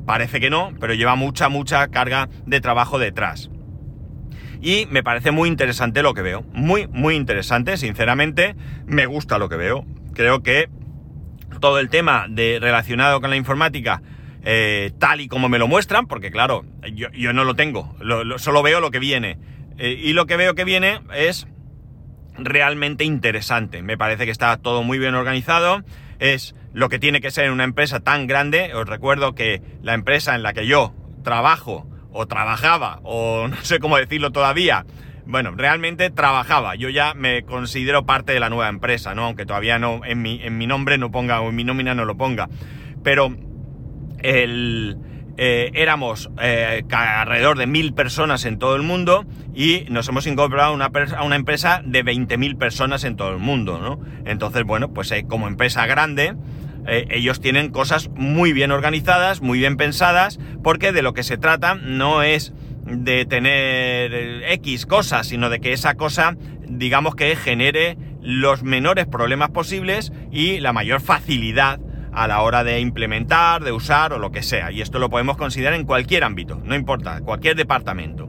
parece 0.06 0.40
que 0.40 0.50
no, 0.50 0.72
pero 0.80 0.94
lleva 0.94 1.16
mucha, 1.16 1.48
mucha 1.48 1.88
carga 1.88 2.28
de 2.46 2.60
trabajo 2.60 2.98
detrás 2.98 3.50
y 4.60 4.86
me 4.90 5.02
parece 5.02 5.30
muy 5.30 5.48
interesante 5.48 6.02
lo 6.02 6.14
que 6.14 6.22
veo. 6.22 6.44
Muy, 6.52 6.88
muy 6.88 7.14
interesante, 7.14 7.76
sinceramente, 7.76 8.56
me 8.86 9.06
gusta 9.06 9.38
lo 9.38 9.48
que 9.48 9.56
veo. 9.56 9.84
Creo 10.14 10.42
que 10.42 10.68
todo 11.60 11.78
el 11.78 11.88
tema 11.88 12.26
de 12.28 12.58
relacionado 12.60 13.20
con 13.20 13.30
la 13.30 13.36
informática, 13.36 14.02
eh, 14.50 14.92
tal 14.98 15.20
y 15.20 15.28
como 15.28 15.50
me 15.50 15.58
lo 15.58 15.68
muestran, 15.68 16.06
porque 16.06 16.30
claro, 16.30 16.64
yo, 16.94 17.32
no 17.34 17.44
lo 17.44 17.54
tengo, 17.54 17.94
solo 18.38 18.62
veo 18.62 18.80
lo 18.80 18.90
que 18.90 18.98
viene. 18.98 19.38
Eh, 19.76 20.00
y 20.02 20.14
lo 20.14 20.24
que 20.24 20.38
veo 20.38 20.54
que 20.54 20.64
viene 20.64 21.02
es 21.14 21.46
realmente 22.38 23.04
interesante. 23.04 23.82
Me 23.82 23.98
parece 23.98 24.24
que 24.24 24.30
está 24.30 24.56
todo 24.56 24.82
muy 24.82 24.98
bien 24.98 25.14
organizado. 25.14 25.84
Es 26.18 26.54
lo 26.72 26.88
que 26.88 26.98
tiene 26.98 27.20
que 27.20 27.30
ser 27.30 27.50
una 27.50 27.64
empresa 27.64 28.00
tan 28.00 28.26
grande. 28.26 28.72
Os 28.72 28.88
recuerdo 28.88 29.34
que 29.34 29.60
la 29.82 29.92
empresa 29.92 30.34
en 30.34 30.42
la 30.42 30.54
que 30.54 30.66
yo 30.66 30.94
trabajo 31.22 31.86
o 32.10 32.26
trabajaba, 32.26 33.00
o 33.02 33.48
no 33.50 33.56
sé 33.56 33.80
cómo 33.80 33.98
decirlo 33.98 34.30
todavía. 34.30 34.86
Bueno, 35.26 35.52
realmente 35.54 36.08
trabajaba. 36.08 36.74
Yo 36.74 36.88
ya 36.88 37.12
me 37.12 37.42
considero 37.42 38.06
parte 38.06 38.32
de 38.32 38.40
la 38.40 38.48
nueva 38.48 38.70
empresa, 38.70 39.14
¿no? 39.14 39.26
Aunque 39.26 39.44
todavía 39.44 39.78
no, 39.78 40.00
en 40.06 40.22
mi, 40.22 40.40
en 40.42 40.56
mi 40.56 40.66
nombre 40.66 40.96
no 40.96 41.10
ponga, 41.10 41.42
o 41.42 41.50
en 41.50 41.54
mi 41.54 41.64
nómina 41.64 41.94
no 41.94 42.06
lo 42.06 42.16
ponga. 42.16 42.48
Pero 43.04 43.36
eh, 45.40 45.70
éramos 45.74 46.30
eh, 46.42 46.82
alrededor 46.90 47.58
de 47.58 47.68
mil 47.68 47.94
personas 47.94 48.44
en 48.44 48.58
todo 48.58 48.74
el 48.74 48.82
mundo 48.82 49.24
y 49.54 49.84
nos 49.88 50.08
hemos 50.08 50.26
incorporado 50.26 50.72
a 50.72 51.22
una, 51.22 51.36
empresa 51.36 51.80
de 51.84 52.04
20.000 52.04 52.58
personas 52.58 53.04
en 53.04 53.14
todo 53.14 53.30
el 53.30 53.38
mundo, 53.38 53.78
¿no? 53.78 54.00
Entonces, 54.28 54.64
bueno, 54.64 54.92
pues 54.92 55.12
eh, 55.12 55.26
como 55.28 55.46
empresa 55.46 55.86
grande, 55.86 56.34
ellos 56.90 57.40
tienen 57.40 57.68
cosas 57.68 58.08
muy 58.14 58.54
bien 58.54 58.72
organizadas, 58.72 59.42
muy 59.42 59.58
bien 59.58 59.76
pensadas, 59.76 60.40
porque 60.62 60.90
de 60.90 61.02
lo 61.02 61.12
que 61.12 61.22
se 61.22 61.36
trata 61.36 61.74
no 61.74 62.22
es 62.22 62.54
de 62.86 63.26
tener 63.26 64.42
X 64.52 64.86
cosas, 64.86 65.26
sino 65.26 65.50
de 65.50 65.60
que 65.60 65.74
esa 65.74 65.96
cosa, 65.96 66.38
digamos 66.66 67.14
que 67.14 67.36
genere 67.36 67.98
los 68.22 68.62
menores 68.62 69.06
problemas 69.06 69.50
posibles 69.50 70.14
y 70.32 70.60
la 70.60 70.72
mayor 70.72 71.02
facilidad 71.02 71.78
a 72.18 72.26
la 72.26 72.42
hora 72.42 72.64
de 72.64 72.80
implementar, 72.80 73.62
de 73.62 73.70
usar 73.70 74.12
o 74.12 74.18
lo 74.18 74.32
que 74.32 74.42
sea. 74.42 74.72
Y 74.72 74.80
esto 74.80 74.98
lo 74.98 75.08
podemos 75.08 75.36
considerar 75.36 75.74
en 75.74 75.84
cualquier 75.84 76.24
ámbito, 76.24 76.60
no 76.64 76.74
importa, 76.74 77.20
cualquier 77.20 77.54
departamento. 77.54 78.28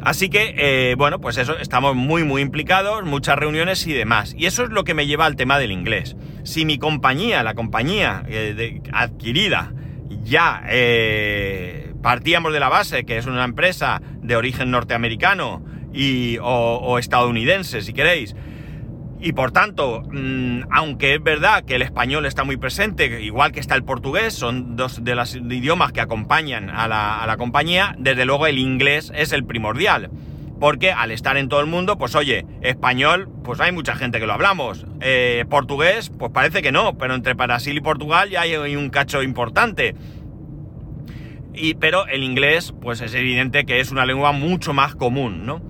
Así 0.00 0.30
que, 0.30 0.54
eh, 0.56 0.94
bueno, 0.96 1.20
pues 1.20 1.36
eso, 1.36 1.58
estamos 1.58 1.94
muy, 1.94 2.24
muy 2.24 2.40
implicados, 2.40 3.04
muchas 3.04 3.38
reuniones 3.38 3.86
y 3.86 3.92
demás. 3.92 4.34
Y 4.38 4.46
eso 4.46 4.64
es 4.64 4.70
lo 4.70 4.84
que 4.84 4.94
me 4.94 5.06
lleva 5.06 5.26
al 5.26 5.36
tema 5.36 5.58
del 5.58 5.70
inglés. 5.70 6.16
Si 6.44 6.64
mi 6.64 6.78
compañía, 6.78 7.42
la 7.42 7.52
compañía 7.52 8.22
eh, 8.26 8.80
adquirida, 8.92 9.74
ya 10.22 10.62
eh, 10.68 11.92
partíamos 12.02 12.54
de 12.54 12.60
la 12.60 12.70
base 12.70 13.04
que 13.04 13.18
es 13.18 13.26
una 13.26 13.44
empresa 13.44 14.00
de 14.22 14.36
origen 14.36 14.70
norteamericano 14.70 15.62
y, 15.92 16.38
o 16.40 16.98
estadounidense, 16.98 17.82
si 17.82 17.92
queréis, 17.92 18.34
y 19.24 19.32
por 19.32 19.52
tanto, 19.52 20.02
mm, 20.02 20.64
aunque 20.70 21.14
es 21.14 21.22
verdad 21.22 21.64
que 21.64 21.76
el 21.76 21.82
español 21.82 22.26
está 22.26 22.44
muy 22.44 22.58
presente, 22.58 23.22
igual 23.22 23.52
que 23.52 23.60
está 23.60 23.74
el 23.74 23.82
portugués, 23.82 24.34
son 24.34 24.76
dos 24.76 25.02
de 25.02 25.14
los 25.14 25.34
idiomas 25.34 25.92
que 25.92 26.02
acompañan 26.02 26.68
a 26.68 26.86
la, 26.86 27.36
compañía, 27.38 27.96
desde 27.98 28.26
luego 28.26 28.46
el 28.46 28.58
inglés 28.58 29.10
es 29.16 29.32
el 29.32 29.44
primordial. 29.46 30.10
Porque 30.60 30.92
al 30.92 31.10
estar 31.10 31.38
en 31.38 31.48
todo 31.48 31.60
el 31.60 31.66
mundo, 31.66 31.96
pues 31.96 32.14
oye, 32.14 32.44
español, 32.60 33.30
pues 33.42 33.60
hay 33.60 33.72
mucha 33.72 33.96
gente 33.96 34.20
que 34.20 34.26
lo 34.26 34.34
hablamos. 34.34 34.84
Eh, 35.00 35.46
portugués, 35.48 36.12
pues 36.18 36.30
parece 36.30 36.60
que 36.60 36.70
no, 36.70 36.98
pero 36.98 37.14
entre 37.14 37.32
Brasil 37.32 37.74
y 37.78 37.80
Portugal 37.80 38.28
ya 38.28 38.42
hay 38.42 38.76
un 38.76 38.90
cacho 38.90 39.22
importante. 39.22 39.94
Y, 41.54 41.74
pero 41.74 42.06
el 42.08 42.22
inglés, 42.22 42.74
pues 42.78 43.00
es 43.00 43.14
evidente 43.14 43.64
que 43.64 43.80
es 43.80 43.90
una 43.90 44.04
lengua 44.04 44.32
mucho 44.32 44.74
más 44.74 44.94
común, 44.94 45.46
¿no? 45.46 45.62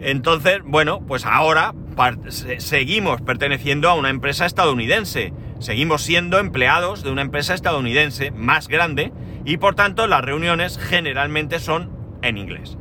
Entonces, 0.00 0.60
bueno, 0.64 1.00
pues 1.06 1.24
ahora 1.24 1.74
seguimos 2.58 3.20
perteneciendo 3.22 3.88
a 3.88 3.94
una 3.94 4.10
empresa 4.10 4.46
estadounidense. 4.46 5.32
Seguimos 5.58 6.02
siendo 6.02 6.38
empleados 6.38 7.02
de 7.02 7.10
una 7.10 7.22
empresa 7.22 7.54
estadounidense 7.54 8.30
más 8.30 8.68
grande 8.68 9.12
y 9.44 9.56
por 9.56 9.74
tanto 9.74 10.06
las 10.06 10.22
reuniones 10.22 10.78
generalmente 10.78 11.58
son 11.58 11.90
en 12.22 12.38
inglés. 12.38 12.76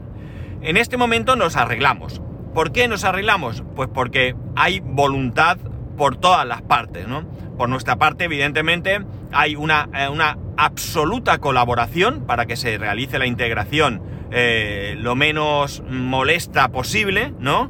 En 0.61 0.77
este 0.77 0.97
momento 0.97 1.35
nos 1.35 1.55
arreglamos. 1.55 2.21
¿Por 2.53 2.71
qué 2.71 2.87
nos 2.87 3.03
arreglamos? 3.03 3.63
Pues 3.75 3.89
porque 3.93 4.35
hay 4.55 4.79
voluntad 4.79 5.57
por 5.97 6.15
todas 6.15 6.45
las 6.47 6.61
partes, 6.61 7.07
¿no? 7.07 7.23
Por 7.57 7.69
nuestra 7.69 7.97
parte, 7.97 8.25
evidentemente, 8.25 8.99
hay 9.31 9.55
una, 9.55 9.89
eh, 9.93 10.07
una 10.09 10.37
absoluta 10.57 11.39
colaboración 11.39 12.25
para 12.25 12.45
que 12.45 12.55
se 12.55 12.77
realice 12.77 13.19
la 13.19 13.25
integración 13.25 14.01
eh, 14.35 14.95
lo 14.97 15.15
menos 15.15 15.83
molesta 15.87 16.69
posible, 16.69 17.33
¿no? 17.39 17.69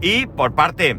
Y 0.00 0.26
por 0.26 0.54
parte 0.54 0.98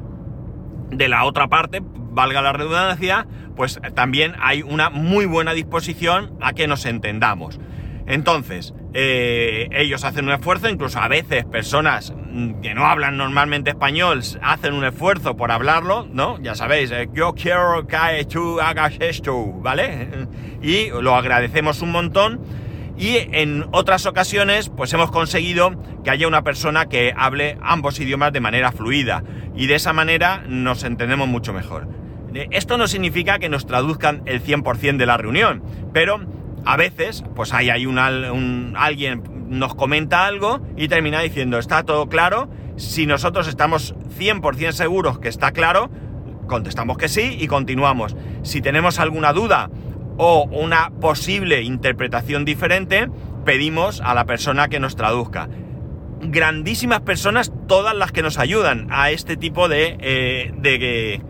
de 0.90 1.08
la 1.08 1.24
otra 1.26 1.48
parte, 1.48 1.82
valga 1.84 2.42
la 2.42 2.54
redundancia, 2.54 3.28
pues 3.56 3.80
también 3.94 4.36
hay 4.40 4.62
una 4.62 4.90
muy 4.90 5.26
buena 5.26 5.54
disposición 5.54 6.34
a 6.42 6.54
que 6.54 6.68
nos 6.68 6.86
entendamos. 6.86 7.60
Entonces, 8.08 8.74
eh, 8.96 9.70
ellos 9.72 10.04
hacen 10.04 10.26
un 10.26 10.32
esfuerzo, 10.32 10.68
incluso 10.68 11.00
a 11.00 11.08
veces 11.08 11.46
personas 11.46 12.12
mm, 12.32 12.62
que 12.62 12.74
no 12.74 12.88
hablan 12.88 13.18
normalmente 13.18 13.70
español 13.70 14.24
hacen 14.42 14.74
un 14.74 14.84
esfuerzo 14.84 15.38
por 15.38 15.52
hablarlo, 15.52 16.08
¿no? 16.12 16.42
Ya 16.42 16.56
sabéis, 16.56 16.90
eh, 16.90 17.08
yo 17.14 17.36
quiero 17.36 17.86
que 17.86 18.26
tú 18.26 18.60
hagas 18.60 18.96
esto, 19.00 19.54
¿vale? 19.62 20.08
Y 20.62 20.90
lo 20.90 21.16
agradecemos 21.16 21.84
un 21.84 21.92
montón. 21.92 22.42
Y 22.98 23.18
en 23.32 23.66
otras 23.72 24.06
ocasiones, 24.08 24.70
pues 24.70 24.92
hemos 24.92 25.12
conseguido 25.12 25.72
que 26.10 26.14
haya 26.14 26.28
una 26.28 26.44
persona 26.44 26.88
que 26.88 27.14
hable 27.16 27.60
ambos 27.62 28.00
idiomas 28.00 28.34
de 28.34 28.40
manera 28.40 28.72
fluida. 28.72 29.24
Y 29.56 29.68
de 29.68 29.76
esa 29.76 29.94
manera 29.94 30.44
nos 30.48 30.84
entendemos 30.84 31.28
mucho 31.28 31.54
mejor. 31.54 31.88
Eh, 32.34 32.48
esto 32.50 32.80
no 32.80 32.88
significa 32.88 33.38
que 33.38 33.48
nos 33.48 33.68
traduzcan 33.68 34.24
el 34.26 34.44
100% 34.44 34.98
de 34.98 35.06
la 35.06 35.18
reunión, 35.18 35.62
pero 35.94 36.20
a 36.66 36.78
veces, 36.78 37.24
pues 37.36 37.54
hay, 37.54 37.70
hay 37.70 37.86
un, 37.86 38.00
alguien 38.76 39.22
nos 39.50 39.76
comenta 39.76 40.26
algo 40.26 40.62
y 40.76 40.88
termina 40.88 41.20
diciendo, 41.20 41.60
está 41.60 41.84
todo 41.84 42.10
claro. 42.10 42.50
Si 42.76 43.06
nosotros 43.06 43.48
estamos 43.48 43.94
100% 44.18 44.72
seguros 44.72 45.20
que 45.20 45.30
está 45.30 45.52
claro, 45.52 45.92
contestamos 46.48 46.98
que 46.98 47.08
sí 47.08 47.38
y 47.40 47.46
continuamos. 47.46 48.16
Si 48.42 48.62
tenemos 48.62 48.98
alguna 48.98 49.32
duda 49.32 49.70
o 50.18 50.46
una 50.46 50.90
posible 50.90 51.62
interpretación 51.62 52.46
diferente, 52.46 53.10
pedimos 53.46 54.02
a 54.02 54.16
la 54.16 54.26
persona 54.26 54.70
que 54.70 54.80
nos 54.80 54.96
traduzca. 54.96 55.50
Grandísimas 56.22 57.02
personas, 57.02 57.52
todas 57.68 57.96
las 57.96 58.12
que 58.12 58.22
nos 58.22 58.38
ayudan 58.38 58.88
a 58.90 59.12
este 59.12 59.38
tipo 59.38 59.70
de, 59.70 59.98
eh, 60.00 60.54
de, 60.58 61.22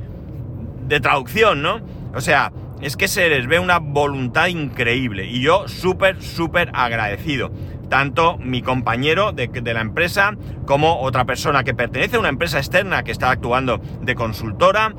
de 0.88 1.00
traducción, 1.00 1.62
¿no? 1.62 1.82
O 2.16 2.22
sea, 2.22 2.52
es 2.82 2.96
que 2.96 3.08
se 3.08 3.30
les 3.30 3.48
ve 3.48 3.60
una 3.60 3.80
voluntad 3.80 4.48
increíble 4.48 5.26
y 5.26 5.42
yo 5.42 5.68
súper, 5.68 6.22
súper 6.22 6.72
agradecido. 6.74 7.52
Tanto 7.90 8.38
mi 8.38 8.62
compañero 8.62 9.32
de, 9.32 9.50
la 9.74 9.82
empresa 9.82 10.38
como 10.66 11.02
otra 11.02 11.26
persona 11.26 11.64
que 11.64 11.74
pertenece 11.74 12.16
a 12.16 12.20
una 12.20 12.30
empresa 12.30 12.60
externa 12.60 13.04
que 13.04 13.12
está 13.12 13.32
actuando 13.32 13.80
de 14.02 14.16
consultora, 14.16 14.94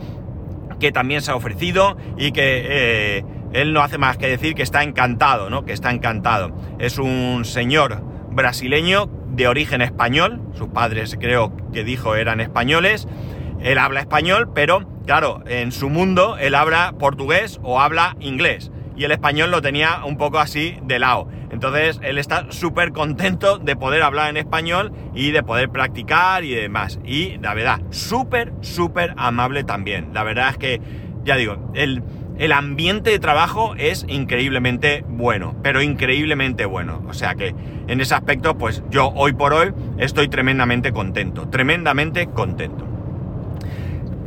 que 0.79 0.93
también 0.93 1.23
se 1.23 1.31
ha 1.31 1.37
ofrecido 1.37 1.97
y 2.19 2.33
que 2.33 2.67
eh, 3.19 3.25
él 3.53 3.73
no 3.73 3.81
hace 3.81 3.97
más 3.97 4.17
que 4.17 4.27
decir 4.27 4.55
que 4.55 4.63
está 4.63 4.83
encantado, 4.83 5.51
¿no? 5.51 5.65
Que 5.65 5.73
está 5.73 5.91
encantado. 5.91 6.53
Es 6.79 6.99
un 6.99 7.45
señor 7.45 8.03
brasileño 8.31 9.09
de 9.31 9.49
origen 9.49 9.83
español, 9.83 10.41
sus 10.55 10.69
padres 10.69 11.17
creo 11.21 11.53
que 11.73 11.85
dijo 11.85 12.15
eran 12.15 12.41
españoles, 12.41 13.09
él 13.63 13.79
habla 13.79 14.01
español, 14.01 14.51
pero 14.55 14.87
claro, 15.07 15.43
en 15.47 15.73
su 15.73 15.89
mundo 15.89 16.37
él 16.39 16.55
habla 16.55 16.95
portugués 16.99 17.61
o 17.63 17.81
habla 17.81 18.17
inglés. 18.21 18.71
Y 18.97 19.05
el 19.05 19.13
español 19.13 19.51
lo 19.51 19.63
tenía 19.63 20.03
un 20.05 20.19
poco 20.19 20.39
así 20.39 20.77
de 20.83 20.99
lado. 20.99 21.29
Entonces 21.51 21.99
él 22.03 22.19
está 22.19 22.47
súper 22.51 22.93
contento 22.93 23.59
de 23.59 23.75
poder 23.75 24.03
hablar 24.03 24.29
en 24.29 24.37
español 24.37 24.93
y 25.15 25.31
de 25.31 25.43
poder 25.43 25.71
practicar 25.71 26.45
y 26.45 26.55
demás. 26.55 26.99
Y 27.05 27.39
la 27.39 27.55
verdad, 27.55 27.81
súper, 27.91 28.53
súper 28.61 29.15
amable 29.17 29.65
también. 29.65 30.11
La 30.13 30.23
verdad 30.23 30.51
es 30.51 30.59
que, 30.59 30.81
ya 31.25 31.37
digo, 31.37 31.71
el, 31.75 32.03
el 32.41 32.53
ambiente 32.53 33.11
de 33.11 33.19
trabajo 33.19 33.75
es 33.77 34.07
increíblemente 34.09 35.05
bueno, 35.07 35.55
pero 35.63 35.83
increíblemente 35.83 36.65
bueno. 36.65 37.03
O 37.07 37.13
sea 37.13 37.35
que 37.35 37.55
en 37.87 38.01
ese 38.01 38.15
aspecto, 38.15 38.57
pues 38.57 38.83
yo 38.89 39.13
hoy 39.15 39.35
por 39.35 39.53
hoy 39.53 39.75
estoy 39.99 40.29
tremendamente 40.29 40.91
contento, 40.91 41.51
tremendamente 41.51 42.29
contento. 42.29 42.87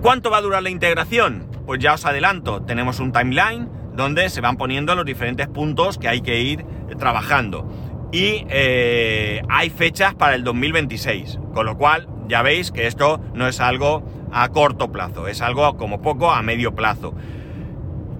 ¿Cuánto 0.03 0.29
va 0.29 0.37
a 0.37 0.41
durar 0.41 0.61
la 0.61 0.69
integración? 0.69 1.47
Pues 1.65 1.79
ya 1.79 1.95
os 1.95 2.05
adelanto, 2.05 2.61
tenemos 2.61 2.99
un 2.99 3.11
timeline 3.11 3.67
donde 3.95 4.29
se 4.29 4.41
van 4.41 4.57
poniendo 4.57 4.93
los 4.93 5.05
diferentes 5.05 5.47
puntos 5.47 5.97
que 5.97 6.07
hay 6.07 6.21
que 6.21 6.39
ir 6.39 6.63
trabajando. 6.99 7.67
Y 8.11 8.45
eh, 8.51 9.41
hay 9.49 9.71
fechas 9.71 10.13
para 10.13 10.35
el 10.35 10.43
2026, 10.43 11.39
con 11.55 11.65
lo 11.65 11.79
cual 11.79 12.07
ya 12.27 12.43
veis 12.43 12.71
que 12.71 12.85
esto 12.85 13.19
no 13.33 13.47
es 13.47 13.59
algo 13.59 14.03
a 14.31 14.49
corto 14.49 14.91
plazo, 14.91 15.27
es 15.27 15.41
algo 15.41 15.77
como 15.77 15.99
poco 16.03 16.31
a 16.31 16.43
medio 16.43 16.75
plazo. 16.75 17.15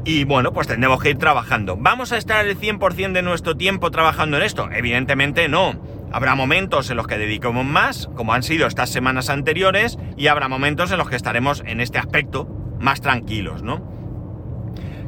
Y 0.06 0.26
bueno, 0.26 0.52
pues 0.52 0.68
tendremos 0.68 1.02
que 1.02 1.12
ir 1.12 1.18
trabajando. 1.18 1.78
¿Vamos 1.78 2.12
a 2.12 2.18
estar 2.18 2.46
el 2.46 2.60
100% 2.60 3.14
de 3.14 3.22
nuestro 3.22 3.56
tiempo 3.56 3.90
trabajando 3.90 4.36
en 4.36 4.44
esto? 4.44 4.70
Evidentemente 4.72 5.48
no. 5.48 5.82
Habrá 6.12 6.36
momentos 6.36 6.90
en 6.90 6.98
los 6.98 7.08
que 7.08 7.18
dediquemos 7.18 7.66
más, 7.66 8.10
como 8.14 8.34
han 8.34 8.44
sido 8.44 8.68
estas 8.68 8.90
semanas 8.90 9.30
anteriores, 9.30 9.98
y 10.18 10.28
habrá 10.28 10.50
momentos 10.50 10.92
en 10.92 10.98
los 10.98 11.10
que 11.10 11.16
estaremos 11.16 11.64
en 11.66 11.80
este 11.80 12.00
aspecto 12.00 12.48
más 12.80 13.00
tranquilos, 13.00 13.64
¿no? 13.64 13.94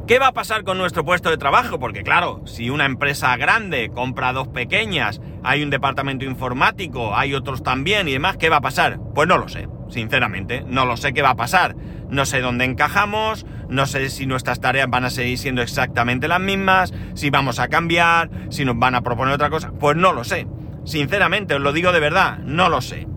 ¿Qué 0.06 0.18
va 0.18 0.28
a 0.28 0.32
pasar 0.32 0.64
con 0.64 0.78
nuestro 0.78 1.04
puesto 1.04 1.30
de 1.30 1.36
trabajo? 1.36 1.78
Porque 1.78 2.02
claro, 2.02 2.40
si 2.46 2.70
una 2.70 2.86
empresa 2.86 3.36
grande 3.36 3.90
compra 3.92 4.32
dos 4.32 4.48
pequeñas, 4.48 5.20
hay 5.42 5.62
un 5.62 5.70
departamento 5.70 6.24
informático, 6.24 7.14
hay 7.16 7.34
otros 7.34 7.62
también 7.62 8.08
y 8.08 8.12
demás, 8.12 8.36
¿qué 8.36 8.48
va 8.48 8.56
a 8.56 8.60
pasar? 8.60 8.98
Pues 9.14 9.28
no 9.28 9.36
lo 9.36 9.48
sé, 9.48 9.68
sinceramente, 9.88 10.64
no 10.66 10.86
lo 10.86 10.96
sé 10.96 11.12
qué 11.12 11.22
va 11.22 11.30
a 11.30 11.36
pasar. 11.36 11.74
No 12.10 12.24
sé 12.24 12.40
dónde 12.40 12.64
encajamos, 12.64 13.46
no 13.68 13.86
sé 13.86 14.08
si 14.10 14.26
nuestras 14.26 14.60
tareas 14.60 14.88
van 14.88 15.04
a 15.04 15.10
seguir 15.10 15.38
siendo 15.38 15.62
exactamente 15.62 16.28
las 16.28 16.40
mismas, 16.40 16.94
si 17.14 17.30
vamos 17.30 17.58
a 17.58 17.68
cambiar, 17.68 18.30
si 18.50 18.64
nos 18.64 18.78
van 18.78 18.94
a 18.94 19.02
proponer 19.02 19.34
otra 19.34 19.50
cosa, 19.50 19.72
pues 19.78 19.96
no 19.96 20.12
lo 20.12 20.24
sé. 20.24 20.46
Sinceramente, 20.84 21.54
os 21.54 21.60
lo 21.60 21.72
digo 21.72 21.92
de 21.92 22.00
verdad, 22.00 22.38
no 22.38 22.68
lo 22.68 22.80
sé. 22.80 23.08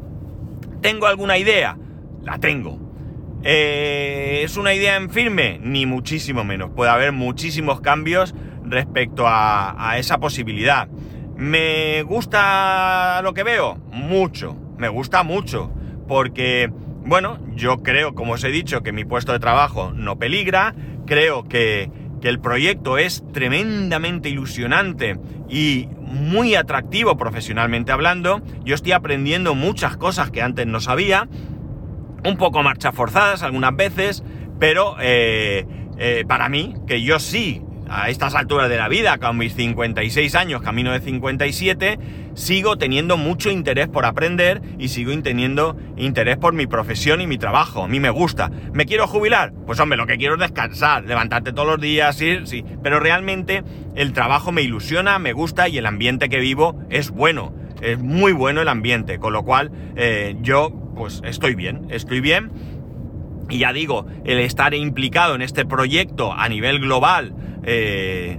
¿Tengo 0.80 1.06
alguna 1.06 1.36
idea? 1.36 1.76
La 2.22 2.38
tengo. 2.38 2.86
Eh, 3.42 4.40
¿Es 4.42 4.56
una 4.56 4.72
idea 4.72 4.96
en 4.96 5.10
firme? 5.10 5.60
Ni 5.62 5.84
muchísimo 5.84 6.42
menos. 6.42 6.70
Puede 6.70 6.90
haber 6.90 7.12
muchísimos 7.12 7.80
cambios 7.80 8.34
respecto 8.64 9.26
a, 9.26 9.90
a 9.90 9.98
esa 9.98 10.18
posibilidad. 10.18 10.88
¿Me 11.36 12.02
gusta 12.02 13.20
lo 13.22 13.34
que 13.34 13.42
veo? 13.42 13.76
Mucho. 13.92 14.56
Me 14.78 14.88
gusta 14.88 15.22
mucho. 15.22 15.70
Porque, 16.08 16.72
bueno, 17.06 17.38
yo 17.54 17.78
creo, 17.82 18.14
como 18.14 18.32
os 18.32 18.44
he 18.44 18.50
dicho, 18.50 18.82
que 18.82 18.92
mi 18.92 19.04
puesto 19.04 19.32
de 19.32 19.38
trabajo 19.38 19.92
no 19.94 20.18
peligra. 20.18 20.74
Creo 21.06 21.44
que, 21.44 21.90
que 22.20 22.28
el 22.28 22.40
proyecto 22.40 22.98
es 22.98 23.22
tremendamente 23.32 24.28
ilusionante 24.28 25.18
y 25.48 25.88
muy 26.00 26.54
atractivo 26.54 27.16
profesionalmente 27.16 27.92
hablando. 27.92 28.42
Yo 28.64 28.74
estoy 28.74 28.92
aprendiendo 28.92 29.54
muchas 29.54 29.96
cosas 29.96 30.30
que 30.30 30.42
antes 30.42 30.66
no 30.66 30.80
sabía, 30.80 31.28
un 32.24 32.36
poco 32.36 32.62
marchas 32.62 32.94
forzadas 32.94 33.42
algunas 33.42 33.76
veces, 33.76 34.24
pero 34.58 34.96
eh, 35.00 35.66
eh, 35.98 36.24
para 36.26 36.48
mí, 36.48 36.74
que 36.86 37.02
yo 37.02 37.18
sí 37.18 37.62
a 37.88 38.08
estas 38.08 38.34
alturas 38.34 38.68
de 38.68 38.76
la 38.76 38.88
vida, 38.88 39.18
con 39.18 39.36
mis 39.36 39.54
56 39.54 40.34
años, 40.34 40.62
camino 40.62 40.92
de 40.92 41.00
57, 41.00 41.98
sigo 42.34 42.76
teniendo 42.76 43.16
mucho 43.16 43.50
interés 43.50 43.88
por 43.88 44.04
aprender 44.04 44.60
y 44.78 44.88
sigo 44.88 45.12
teniendo 45.22 45.76
interés 45.96 46.36
por 46.36 46.52
mi 46.52 46.66
profesión 46.66 47.20
y 47.20 47.26
mi 47.26 47.38
trabajo. 47.38 47.84
A 47.84 47.88
mí 47.88 48.00
me 48.00 48.10
gusta. 48.10 48.50
¿Me 48.72 48.86
quiero 48.86 49.06
jubilar? 49.06 49.52
Pues 49.66 49.80
hombre, 49.80 49.96
lo 49.96 50.06
que 50.06 50.16
quiero 50.16 50.34
es 50.34 50.40
descansar, 50.40 51.04
levantarte 51.04 51.52
todos 51.52 51.68
los 51.68 51.80
días, 51.80 52.16
sí, 52.16 52.40
sí. 52.44 52.64
Pero 52.82 53.00
realmente 53.00 53.62
el 53.94 54.12
trabajo 54.12 54.52
me 54.52 54.62
ilusiona, 54.62 55.18
me 55.18 55.32
gusta 55.32 55.68
y 55.68 55.78
el 55.78 55.86
ambiente 55.86 56.28
que 56.28 56.40
vivo 56.40 56.78
es 56.90 57.10
bueno. 57.10 57.54
Es 57.80 57.98
muy 57.98 58.32
bueno 58.32 58.62
el 58.62 58.68
ambiente, 58.68 59.18
con 59.18 59.32
lo 59.32 59.44
cual 59.44 59.70
eh, 59.96 60.36
yo 60.40 60.70
pues 60.96 61.20
estoy 61.24 61.54
bien, 61.54 61.86
estoy 61.90 62.20
bien. 62.20 62.50
Y 63.48 63.58
ya 63.58 63.72
digo, 63.72 64.06
el 64.24 64.40
estar 64.40 64.74
implicado 64.74 65.34
en 65.34 65.42
este 65.42 65.64
proyecto 65.64 66.32
a 66.32 66.48
nivel 66.48 66.80
global, 66.80 67.32
eh, 67.66 68.38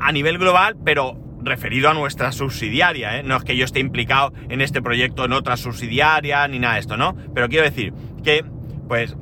a 0.00 0.12
nivel 0.12 0.38
global, 0.38 0.76
pero 0.84 1.16
referido 1.42 1.88
a 1.88 1.94
nuestra 1.94 2.32
subsidiaria, 2.32 3.18
¿eh? 3.18 3.22
no 3.22 3.36
es 3.36 3.44
que 3.44 3.56
yo 3.56 3.64
esté 3.64 3.80
implicado 3.80 4.34
en 4.50 4.60
este 4.60 4.82
proyecto 4.82 5.24
en 5.24 5.32
otra 5.32 5.56
subsidiaria 5.56 6.46
ni 6.46 6.58
nada 6.58 6.74
de 6.74 6.80
esto, 6.80 6.98
¿no? 6.98 7.16
Pero 7.34 7.48
quiero 7.48 7.64
decir 7.64 7.94
que, 8.22 8.44
pues, 8.86 9.16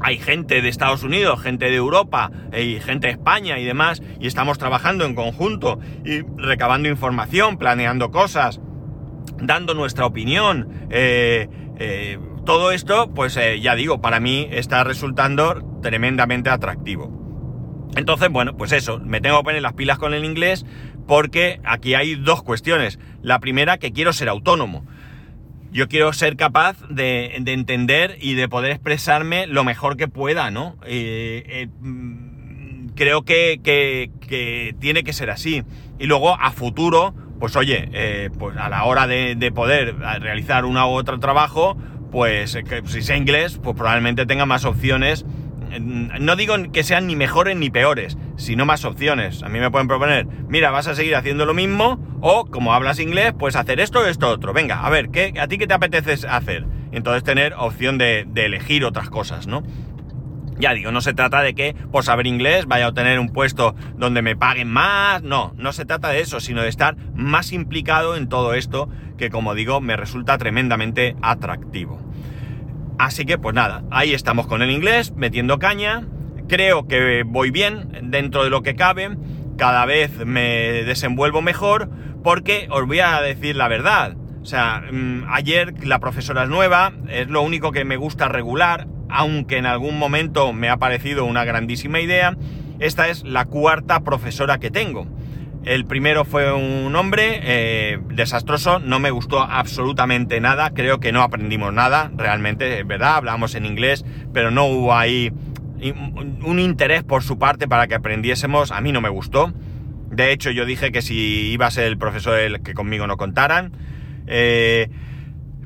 hay 0.00 0.18
gente 0.18 0.62
de 0.62 0.68
Estados 0.68 1.04
Unidos, 1.04 1.40
gente 1.40 1.66
de 1.66 1.76
Europa 1.76 2.32
y 2.52 2.80
gente 2.80 3.06
de 3.06 3.12
España 3.12 3.60
y 3.60 3.64
demás, 3.64 4.02
y 4.18 4.26
estamos 4.26 4.58
trabajando 4.58 5.04
en 5.04 5.14
conjunto 5.14 5.78
y 6.04 6.22
recabando 6.36 6.88
información, 6.88 7.56
planeando 7.56 8.10
cosas, 8.10 8.60
dando 9.38 9.74
nuestra 9.74 10.06
opinión. 10.06 10.86
Eh, 10.90 12.18
todo 12.44 12.72
esto, 12.72 13.12
pues 13.14 13.38
ya 13.60 13.74
digo, 13.74 14.00
para 14.00 14.18
mí 14.18 14.48
está 14.50 14.82
resultando 14.82 15.78
tremendamente 15.82 16.48
atractivo. 16.50 17.19
Entonces, 17.96 18.28
bueno, 18.30 18.56
pues 18.56 18.72
eso, 18.72 19.00
me 19.00 19.20
tengo 19.20 19.38
que 19.38 19.44
poner 19.44 19.62
las 19.62 19.72
pilas 19.72 19.98
con 19.98 20.14
el 20.14 20.24
inglés 20.24 20.64
porque 21.06 21.60
aquí 21.64 21.94
hay 21.94 22.14
dos 22.14 22.42
cuestiones. 22.42 22.98
La 23.22 23.40
primera, 23.40 23.78
que 23.78 23.92
quiero 23.92 24.12
ser 24.12 24.28
autónomo. 24.28 24.86
Yo 25.72 25.88
quiero 25.88 26.12
ser 26.12 26.36
capaz 26.36 26.76
de, 26.88 27.36
entender 27.36 28.16
y 28.20 28.34
de 28.34 28.48
poder 28.48 28.72
expresarme 28.72 29.46
lo 29.46 29.64
mejor 29.64 29.96
que 29.96 30.08
pueda, 30.08 30.50
¿no? 30.50 30.76
Eh, 30.84 31.68
mm, 31.80 32.88
creo 32.94 33.22
que, 33.22 34.10
tiene 34.78 35.02
que 35.02 35.12
ser 35.12 35.30
así. 35.30 35.62
Y 35.98 36.06
luego, 36.06 36.34
a 36.40 36.50
futuro, 36.52 37.14
pues 37.38 37.56
oye, 37.56 37.88
eh, 37.92 38.30
pues 38.38 38.56
a 38.56 38.68
la 38.68 38.84
hora 38.84 39.06
de, 39.06 39.34
de 39.34 39.52
poder 39.52 39.96
realizar 39.96 40.64
una 40.64 40.86
u 40.86 40.90
otro 40.90 41.18
trabajo, 41.18 41.76
pues 42.10 42.58
que 42.68 42.82
si 42.86 43.02
sé 43.02 43.16
inglés, 43.16 43.58
pues 43.62 43.76
probablemente 43.76 44.26
tenga 44.26 44.46
más 44.46 44.64
opciones. 44.64 45.24
No 45.78 46.36
digo 46.36 46.54
que 46.72 46.82
sean 46.82 47.06
ni 47.06 47.16
mejores 47.16 47.56
ni 47.56 47.70
peores, 47.70 48.18
sino 48.36 48.66
más 48.66 48.84
opciones. 48.84 49.42
A 49.42 49.48
mí 49.48 49.60
me 49.60 49.70
pueden 49.70 49.88
proponer, 49.88 50.26
mira, 50.48 50.70
vas 50.70 50.88
a 50.88 50.94
seguir 50.94 51.14
haciendo 51.14 51.46
lo 51.46 51.54
mismo, 51.54 51.98
o 52.20 52.46
como 52.46 52.74
hablas 52.74 52.98
inglés, 52.98 53.32
pues 53.38 53.56
hacer 53.56 53.80
esto 53.80 54.00
o 54.00 54.06
esto 54.06 54.28
otro. 54.28 54.52
Venga, 54.52 54.84
a 54.84 54.90
ver, 54.90 55.10
¿qué, 55.10 55.34
¿a 55.40 55.46
ti 55.46 55.58
qué 55.58 55.66
te 55.66 55.74
apetece 55.74 56.26
hacer? 56.26 56.66
Entonces 56.92 57.22
tener 57.22 57.54
opción 57.54 57.98
de, 57.98 58.26
elegir 58.34 58.84
otras 58.84 59.10
cosas, 59.10 59.46
¿no? 59.46 59.62
Ya 60.58 60.74
digo, 60.74 60.92
no 60.92 61.00
se 61.00 61.14
trata 61.14 61.40
de 61.40 61.54
que 61.54 61.74
por 61.90 62.04
saber 62.04 62.26
inglés 62.26 62.66
vaya 62.66 62.86
a 62.86 62.88
obtener 62.88 63.18
un 63.18 63.30
puesto 63.30 63.74
donde 63.96 64.20
me 64.20 64.36
paguen 64.36 64.68
más, 64.68 65.22
no, 65.22 65.54
no 65.56 65.72
se 65.72 65.86
trata 65.86 66.08
de 66.08 66.20
eso, 66.20 66.38
sino 66.40 66.62
de 66.62 66.68
estar 66.68 66.96
más 67.14 67.52
implicado 67.52 68.14
en 68.16 68.28
todo 68.28 68.52
esto 68.52 68.90
que 69.16 69.30
como 69.30 69.54
digo 69.54 69.80
me 69.80 69.96
resulta 69.96 70.36
tremendamente 70.36 71.16
atractivo. 71.22 71.98
Así 73.00 73.24
que 73.24 73.38
pues 73.38 73.54
nada, 73.54 73.82
ahí 73.90 74.12
estamos 74.12 74.46
con 74.46 74.60
el 74.60 74.70
inglés, 74.70 75.14
metiendo 75.16 75.58
caña, 75.58 76.02
creo 76.48 76.86
que 76.86 77.22
voy 77.24 77.50
bien 77.50 78.10
dentro 78.10 78.44
de 78.44 78.50
lo 78.50 78.62
que 78.62 78.74
cabe, 78.74 79.16
cada 79.56 79.86
vez 79.86 80.26
me 80.26 80.84
desenvuelvo 80.84 81.40
mejor 81.40 81.88
porque 82.22 82.68
os 82.70 82.86
voy 82.86 83.00
a 83.00 83.18
decir 83.22 83.56
la 83.56 83.68
verdad. 83.68 84.18
O 84.42 84.44
sea, 84.44 84.82
mm, 84.92 85.24
ayer 85.30 85.86
la 85.86 85.98
profesora 85.98 86.42
es 86.42 86.50
nueva, 86.50 86.92
es 87.08 87.28
lo 87.28 87.40
único 87.40 87.72
que 87.72 87.86
me 87.86 87.96
gusta 87.96 88.28
regular, 88.28 88.86
aunque 89.08 89.56
en 89.56 89.64
algún 89.64 89.98
momento 89.98 90.52
me 90.52 90.68
ha 90.68 90.76
parecido 90.76 91.24
una 91.24 91.46
grandísima 91.46 92.00
idea, 92.00 92.36
esta 92.80 93.08
es 93.08 93.24
la 93.24 93.46
cuarta 93.46 94.00
profesora 94.00 94.58
que 94.58 94.70
tengo. 94.70 95.06
El 95.64 95.84
primero 95.84 96.24
fue 96.24 96.52
un 96.52 96.96
hombre 96.96 97.40
eh, 97.42 97.98
desastroso, 98.08 98.78
no 98.78 98.98
me 98.98 99.10
gustó 99.10 99.40
absolutamente 99.40 100.40
nada, 100.40 100.70
creo 100.70 101.00
que 101.00 101.12
no 101.12 101.22
aprendimos 101.22 101.72
nada, 101.72 102.10
realmente, 102.16 102.80
es 102.80 102.86
verdad, 102.86 103.16
hablamos 103.16 103.54
en 103.54 103.66
inglés, 103.66 104.04
pero 104.32 104.50
no 104.50 104.64
hubo 104.64 104.94
ahí 104.94 105.30
un 105.82 106.58
interés 106.58 107.02
por 107.02 107.22
su 107.22 107.38
parte 107.38 107.68
para 107.68 107.86
que 107.88 107.94
aprendiésemos, 107.94 108.70
a 108.72 108.80
mí 108.80 108.92
no 108.92 109.00
me 109.00 109.08
gustó. 109.08 109.52
De 110.10 110.32
hecho, 110.32 110.50
yo 110.50 110.64
dije 110.64 110.92
que 110.92 111.02
si 111.02 111.52
iba 111.52 111.66
a 111.66 111.70
ser 111.70 111.84
el 111.84 111.96
profesor 111.96 112.38
el 112.38 112.62
que 112.62 112.74
conmigo 112.74 113.06
no 113.06 113.16
contaran. 113.16 113.72
Eh, 114.26 114.88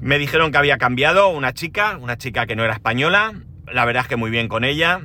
me 0.00 0.18
dijeron 0.18 0.52
que 0.52 0.58
había 0.58 0.76
cambiado 0.76 1.28
una 1.28 1.54
chica, 1.54 1.98
una 2.00 2.18
chica 2.18 2.46
que 2.46 2.54
no 2.54 2.64
era 2.64 2.74
española. 2.74 3.32
La 3.72 3.84
verdad 3.86 4.02
es 4.02 4.08
que 4.08 4.16
muy 4.16 4.30
bien 4.30 4.48
con 4.48 4.64
ella. 4.64 5.00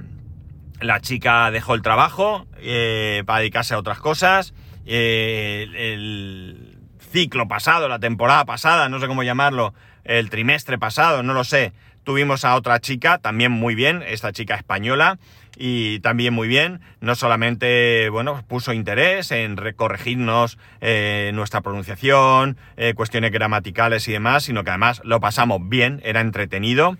La 0.81 0.99
chica 0.99 1.49
dejó 1.51 1.73
el 1.73 1.81
trabajo 1.81 2.47
eh, 2.57 3.23
para 3.25 3.39
dedicarse 3.39 3.73
a 3.73 3.79
otras 3.79 3.99
cosas. 3.99 4.53
Eh, 4.91 5.67
el 5.93 6.79
ciclo 7.11 7.47
pasado, 7.47 7.87
la 7.87 7.99
temporada 7.99 8.43
pasada, 8.45 8.89
no 8.89 8.99
sé 8.99 9.05
cómo 9.05 9.21
llamarlo, 9.21 9.75
el 10.03 10.31
trimestre 10.31 10.79
pasado, 10.79 11.21
no 11.21 11.35
lo 11.35 11.43
sé, 11.43 11.73
tuvimos 12.03 12.43
a 12.43 12.55
otra 12.55 12.79
chica, 12.79 13.19
también 13.19 13.51
muy 13.51 13.75
bien, 13.75 14.01
esta 14.01 14.31
chica 14.31 14.55
española, 14.55 15.19
y 15.59 15.99
también 15.99 16.33
muy 16.33 16.47
bien, 16.47 16.81
no 17.01 17.13
solamente, 17.13 18.09
bueno, 18.09 18.43
puso 18.47 18.73
interés 18.73 19.29
en 19.29 19.57
recorregirnos 19.57 20.57
eh, 20.81 21.29
nuestra 21.35 21.61
pronunciación, 21.61 22.57
eh, 22.75 22.95
cuestiones 22.95 23.31
gramaticales 23.31 24.07
y 24.07 24.13
demás, 24.13 24.45
sino 24.45 24.63
que 24.63 24.71
además 24.71 25.01
lo 25.03 25.19
pasamos 25.19 25.59
bien, 25.69 26.01
era 26.03 26.21
entretenido. 26.21 26.97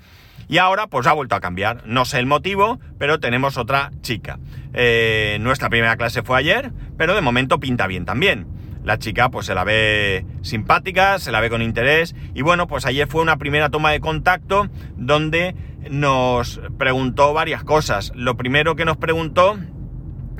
Y 0.50 0.58
ahora 0.58 0.88
pues 0.88 1.06
ha 1.06 1.14
vuelto 1.14 1.36
a 1.36 1.40
cambiar. 1.40 1.84
No 1.86 2.06
sé 2.06 2.18
el 2.18 2.26
motivo, 2.26 2.80
pero 2.98 3.20
tenemos 3.20 3.58
otra 3.58 3.92
chica. 4.02 4.40
Eh, 4.74 5.38
nuestra 5.40 5.70
primera 5.70 5.96
clase 5.96 6.24
fue 6.24 6.40
ayer, 6.40 6.74
pero 6.98 7.14
de 7.14 7.22
momento 7.22 7.60
pinta 7.60 7.86
bien 7.86 8.04
también. 8.04 8.48
La 8.84 8.98
chica 8.98 9.30
pues 9.30 9.46
se 9.46 9.54
la 9.54 9.64
ve 9.64 10.26
simpática, 10.42 11.20
se 11.20 11.32
la 11.32 11.40
ve 11.40 11.52
con 11.52 11.62
interés 11.62 12.16
y 12.34 12.42
bueno, 12.42 12.66
pues 12.66 12.88
ayer 12.88 13.08
fue 13.08 13.22
una 13.22 13.38
primera 13.38 13.70
toma 13.70 13.92
de 13.92 14.00
contacto 14.00 14.70
donde 14.96 15.56
nos 15.92 16.60
preguntó 16.80 17.32
varias 17.34 17.64
cosas. 17.64 18.12
Lo 18.16 18.36
primero 18.36 18.76
que 18.76 18.86
nos 18.86 18.98
preguntó 18.98 19.60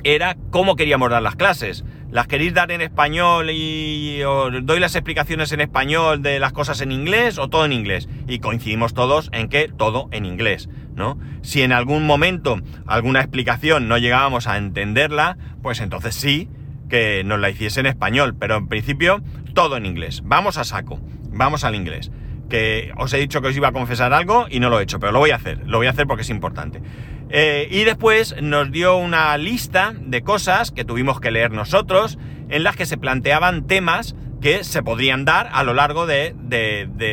era 0.02 0.36
cómo 0.50 0.74
queríamos 0.74 1.10
dar 1.10 1.22
las 1.22 1.36
clases. 1.36 1.84
¿Las 2.10 2.26
queréis 2.26 2.52
dar 2.52 2.72
en 2.72 2.80
español 2.80 3.50
y 3.50 4.20
os 4.24 4.66
doy 4.66 4.80
las 4.80 4.96
explicaciones 4.96 5.52
en 5.52 5.60
español 5.60 6.22
de 6.22 6.40
las 6.40 6.52
cosas 6.52 6.80
en 6.80 6.90
inglés 6.90 7.38
o 7.38 7.48
todo 7.48 7.64
en 7.64 7.72
inglés? 7.72 8.08
Y 8.26 8.40
coincidimos 8.40 8.94
todos 8.94 9.30
en 9.32 9.48
que 9.48 9.68
todo 9.68 10.08
en 10.10 10.26
inglés, 10.26 10.68
¿no? 10.96 11.18
Si 11.42 11.62
en 11.62 11.70
algún 11.70 12.06
momento 12.06 12.60
alguna 12.84 13.20
explicación 13.20 13.86
no 13.86 13.96
llegábamos 13.96 14.48
a 14.48 14.58
entenderla, 14.58 15.38
pues 15.62 15.80
entonces 15.80 16.16
sí 16.16 16.48
que 16.88 17.22
nos 17.24 17.38
la 17.38 17.48
hiciese 17.48 17.78
en 17.78 17.86
español, 17.86 18.34
pero 18.36 18.56
en 18.56 18.66
principio 18.66 19.22
todo 19.54 19.76
en 19.76 19.86
inglés. 19.86 20.22
Vamos 20.24 20.58
a 20.58 20.64
saco, 20.64 20.98
vamos 21.30 21.62
al 21.62 21.76
inglés 21.76 22.10
que 22.50 22.92
os 22.98 23.12
he 23.14 23.18
dicho 23.18 23.40
que 23.40 23.48
os 23.48 23.56
iba 23.56 23.68
a 23.68 23.72
confesar 23.72 24.12
algo 24.12 24.46
y 24.50 24.58
no 24.60 24.68
lo 24.68 24.80
he 24.80 24.82
hecho, 24.82 24.98
pero 24.98 25.12
lo 25.12 25.20
voy 25.20 25.30
a 25.30 25.36
hacer, 25.36 25.60
lo 25.66 25.78
voy 25.78 25.86
a 25.86 25.90
hacer 25.90 26.06
porque 26.06 26.22
es 26.22 26.30
importante. 26.30 26.82
Eh, 27.30 27.68
y 27.70 27.84
después 27.84 28.34
nos 28.42 28.72
dio 28.72 28.96
una 28.96 29.36
lista 29.38 29.94
de 30.00 30.22
cosas 30.22 30.72
que 30.72 30.84
tuvimos 30.84 31.20
que 31.20 31.30
leer 31.30 31.52
nosotros, 31.52 32.18
en 32.48 32.64
las 32.64 32.76
que 32.76 32.86
se 32.86 32.98
planteaban 32.98 33.66
temas 33.66 34.16
que 34.40 34.64
se 34.64 34.82
podrían 34.82 35.24
dar 35.24 35.48
a 35.52 35.62
lo 35.62 35.74
largo 35.74 36.06
de, 36.06 36.34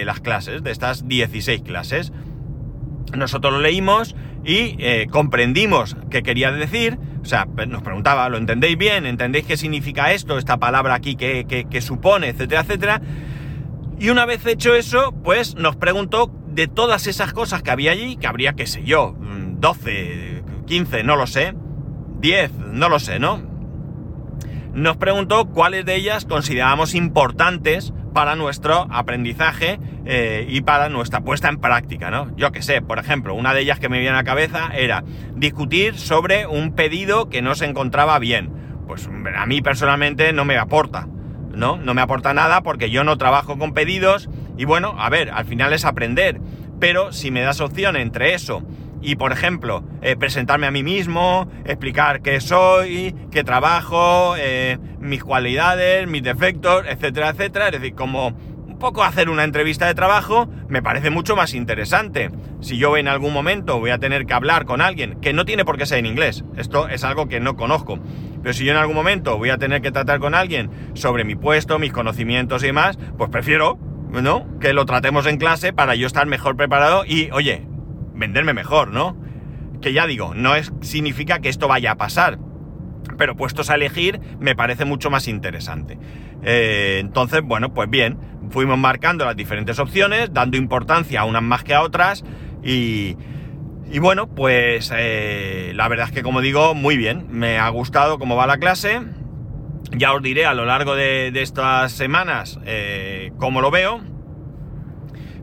las 0.05 0.19
clases, 0.19 0.63
de 0.63 0.71
estas 0.71 1.07
16 1.07 1.61
clases. 1.61 2.11
Nosotros 3.15 3.53
lo 3.53 3.59
leímos 3.59 4.15
y 4.43 4.75
eh, 4.79 5.07
comprendimos 5.11 5.97
qué 6.09 6.23
quería 6.23 6.51
decir, 6.51 6.97
o 7.21 7.25
sea, 7.25 7.45
nos 7.67 7.83
preguntaba, 7.83 8.27
¿lo 8.29 8.37
entendéis 8.37 8.77
bien? 8.77 9.05
¿Entendéis 9.05 9.45
qué 9.45 9.57
significa 9.57 10.13
esto, 10.13 10.37
esta 10.37 10.57
palabra 10.57 10.95
aquí, 10.95 11.15
qué, 11.15 11.45
qué 11.69 11.81
supone, 11.81 12.29
etcétera, 12.29 12.61
etcétera? 12.61 13.01
Y 13.99 14.09
una 14.09 14.25
vez 14.25 14.45
hecho 14.45 14.73
eso, 14.73 15.11
pues 15.23 15.55
nos 15.55 15.75
preguntó 15.75 16.31
de 16.47 16.67
todas 16.67 17.07
esas 17.07 17.33
cosas 17.33 17.61
que 17.61 17.71
había 17.71 17.91
allí, 17.91 18.15
que 18.15 18.27
habría, 18.27 18.53
qué 18.53 18.67
sé 18.67 18.83
yo, 18.83 19.16
12, 19.57 20.43
mm, 20.45 20.65
15, 20.65 21.03
no 21.03 21.15
lo 21.15 21.27
sé, 21.27 21.53
10, 22.19 22.51
no 22.71 22.89
lo 22.89 22.99
sé, 22.99 23.19
¿no? 23.19 23.41
Nos 24.73 24.97
preguntó 24.97 25.45
cuáles 25.49 25.85
de 25.85 25.95
ellas 25.95 26.25
considerábamos 26.25 26.93
importantes 26.93 27.93
para 28.13 28.35
nuestro 28.35 28.87
aprendizaje 28.91 29.79
eh, 30.05 30.45
y 30.49 30.61
para 30.61 30.89
nuestra 30.89 31.21
puesta 31.21 31.49
en 31.49 31.57
práctica, 31.57 32.11
¿no? 32.11 32.35
Yo 32.35 32.51
qué 32.51 32.61
sé, 32.61 32.81
por 32.81 32.99
ejemplo, 32.99 33.33
una 33.33 33.53
de 33.53 33.61
ellas 33.61 33.79
que 33.79 33.89
me 33.89 33.99
viene 33.99 34.13
a 34.13 34.19
la 34.19 34.23
cabeza 34.23 34.69
era 34.75 35.03
discutir 35.35 35.97
sobre 35.97 36.47
un 36.47 36.73
pedido 36.73 37.29
que 37.29 37.41
no 37.41 37.55
se 37.55 37.65
encontraba 37.65 38.19
bien. 38.19 38.51
Pues 38.87 39.09
a 39.35 39.45
mí 39.45 39.61
personalmente 39.61 40.31
no 40.33 40.45
me 40.45 40.57
aporta. 40.57 41.07
¿no? 41.53 41.77
No 41.77 41.93
me 41.93 42.01
aporta 42.01 42.33
nada 42.33 42.61
porque 42.61 42.89
yo 42.89 43.03
no 43.03 43.17
trabajo 43.17 43.57
con 43.57 43.73
pedidos 43.73 44.29
y 44.57 44.65
bueno, 44.65 44.95
a 44.97 45.09
ver, 45.09 45.31
al 45.31 45.45
final 45.45 45.73
es 45.73 45.85
aprender. 45.85 46.39
Pero 46.79 47.11
si 47.11 47.31
me 47.31 47.41
das 47.41 47.59
opción 47.59 47.95
entre 47.95 48.33
eso 48.35 48.63
y, 49.01 49.15
por 49.15 49.31
ejemplo, 49.31 49.83
eh, 50.01 50.15
presentarme 50.15 50.67
a 50.67 50.71
mí 50.71 50.83
mismo, 50.83 51.49
explicar 51.65 52.21
qué 52.21 52.39
soy, 52.41 53.15
qué 53.31 53.43
trabajo, 53.43 54.35
eh, 54.37 54.77
mis 54.99 55.23
cualidades, 55.23 56.07
mis 56.07 56.23
defectos, 56.23 56.85
etcétera, 56.87 57.29
etcétera, 57.29 57.67
es 57.67 57.73
decir, 57.73 57.95
como 57.95 58.27
un 58.27 58.79
poco 58.79 59.03
hacer 59.03 59.29
una 59.29 59.43
entrevista 59.43 59.87
de 59.87 59.95
trabajo, 59.95 60.47
me 60.67 60.83
parece 60.83 61.09
mucho 61.09 61.35
más 61.35 61.53
interesante. 61.53 62.29
Si 62.61 62.77
yo 62.77 62.95
en 62.97 63.07
algún 63.07 63.33
momento 63.33 63.79
voy 63.79 63.89
a 63.89 63.97
tener 63.97 64.25
que 64.25 64.33
hablar 64.33 64.65
con 64.65 64.81
alguien, 64.81 65.19
que 65.19 65.33
no 65.33 65.45
tiene 65.45 65.65
por 65.65 65.77
qué 65.77 65.85
ser 65.85 65.99
en 65.99 66.05
inglés, 66.05 66.43
esto 66.57 66.87
es 66.87 67.03
algo 67.03 67.27
que 67.27 67.39
no 67.39 67.55
conozco, 67.55 67.99
pero 68.41 68.53
si 68.53 68.65
yo 68.65 68.71
en 68.71 68.77
algún 68.77 68.95
momento 68.95 69.37
voy 69.37 69.49
a 69.49 69.57
tener 69.57 69.81
que 69.81 69.91
tratar 69.91 70.19
con 70.19 70.35
alguien 70.35 70.69
sobre 70.93 71.23
mi 71.23 71.35
puesto, 71.35 71.79
mis 71.79 71.91
conocimientos 71.91 72.63
y 72.63 72.67
demás, 72.67 72.99
pues 73.17 73.29
prefiero, 73.29 73.79
¿no? 74.11 74.45
Que 74.59 74.73
lo 74.73 74.85
tratemos 74.85 75.25
en 75.25 75.37
clase 75.37 75.73
para 75.73 75.95
yo 75.95 76.07
estar 76.07 76.27
mejor 76.27 76.55
preparado 76.55 77.03
y, 77.05 77.29
oye, 77.31 77.66
venderme 78.17 78.53
mejor, 78.53 78.91
¿no? 78.91 79.17
Que 79.81 79.93
ya 79.93 80.07
digo, 80.07 80.33
no 80.33 80.55
es, 80.55 80.73
significa 80.81 81.39
que 81.39 81.49
esto 81.49 81.67
vaya 81.67 81.91
a 81.91 81.95
pasar, 81.95 82.39
pero 83.17 83.35
puestos 83.35 83.69
a 83.69 83.75
elegir 83.75 84.19
me 84.39 84.55
parece 84.55 84.85
mucho 84.85 85.09
más 85.09 85.27
interesante. 85.27 85.97
Eh, 86.43 86.97
entonces, 86.99 87.41
bueno, 87.43 87.73
pues 87.73 87.89
bien, 87.89 88.17
fuimos 88.49 88.77
marcando 88.77 89.25
las 89.25 89.35
diferentes 89.35 89.79
opciones, 89.79 90.33
dando 90.33 90.57
importancia 90.57 91.21
a 91.21 91.25
unas 91.25 91.43
más 91.43 91.63
que 91.63 91.73
a 91.73 91.81
otras 91.81 92.23
y 92.63 93.99
bueno, 93.99 94.27
pues 94.27 94.91
eh, 94.95 95.71
la 95.75 95.87
verdad 95.87 96.07
es 96.07 96.11
que 96.11 96.23
como 96.23 96.41
digo, 96.41 96.75
muy 96.75 96.97
bien, 96.97 97.27
me 97.29 97.57
ha 97.57 97.69
gustado 97.69 98.19
cómo 98.19 98.35
va 98.35 98.45
la 98.45 98.57
clase. 98.57 99.01
Ya 99.91 100.13
os 100.13 100.21
diré 100.21 100.45
a 100.45 100.53
lo 100.53 100.65
largo 100.65 100.95
de, 100.95 101.31
estas 101.33 101.93
semanas 101.93 102.59
eh, 102.65 103.31
cómo 103.37 103.61
lo 103.61 103.71
veo. 103.71 104.01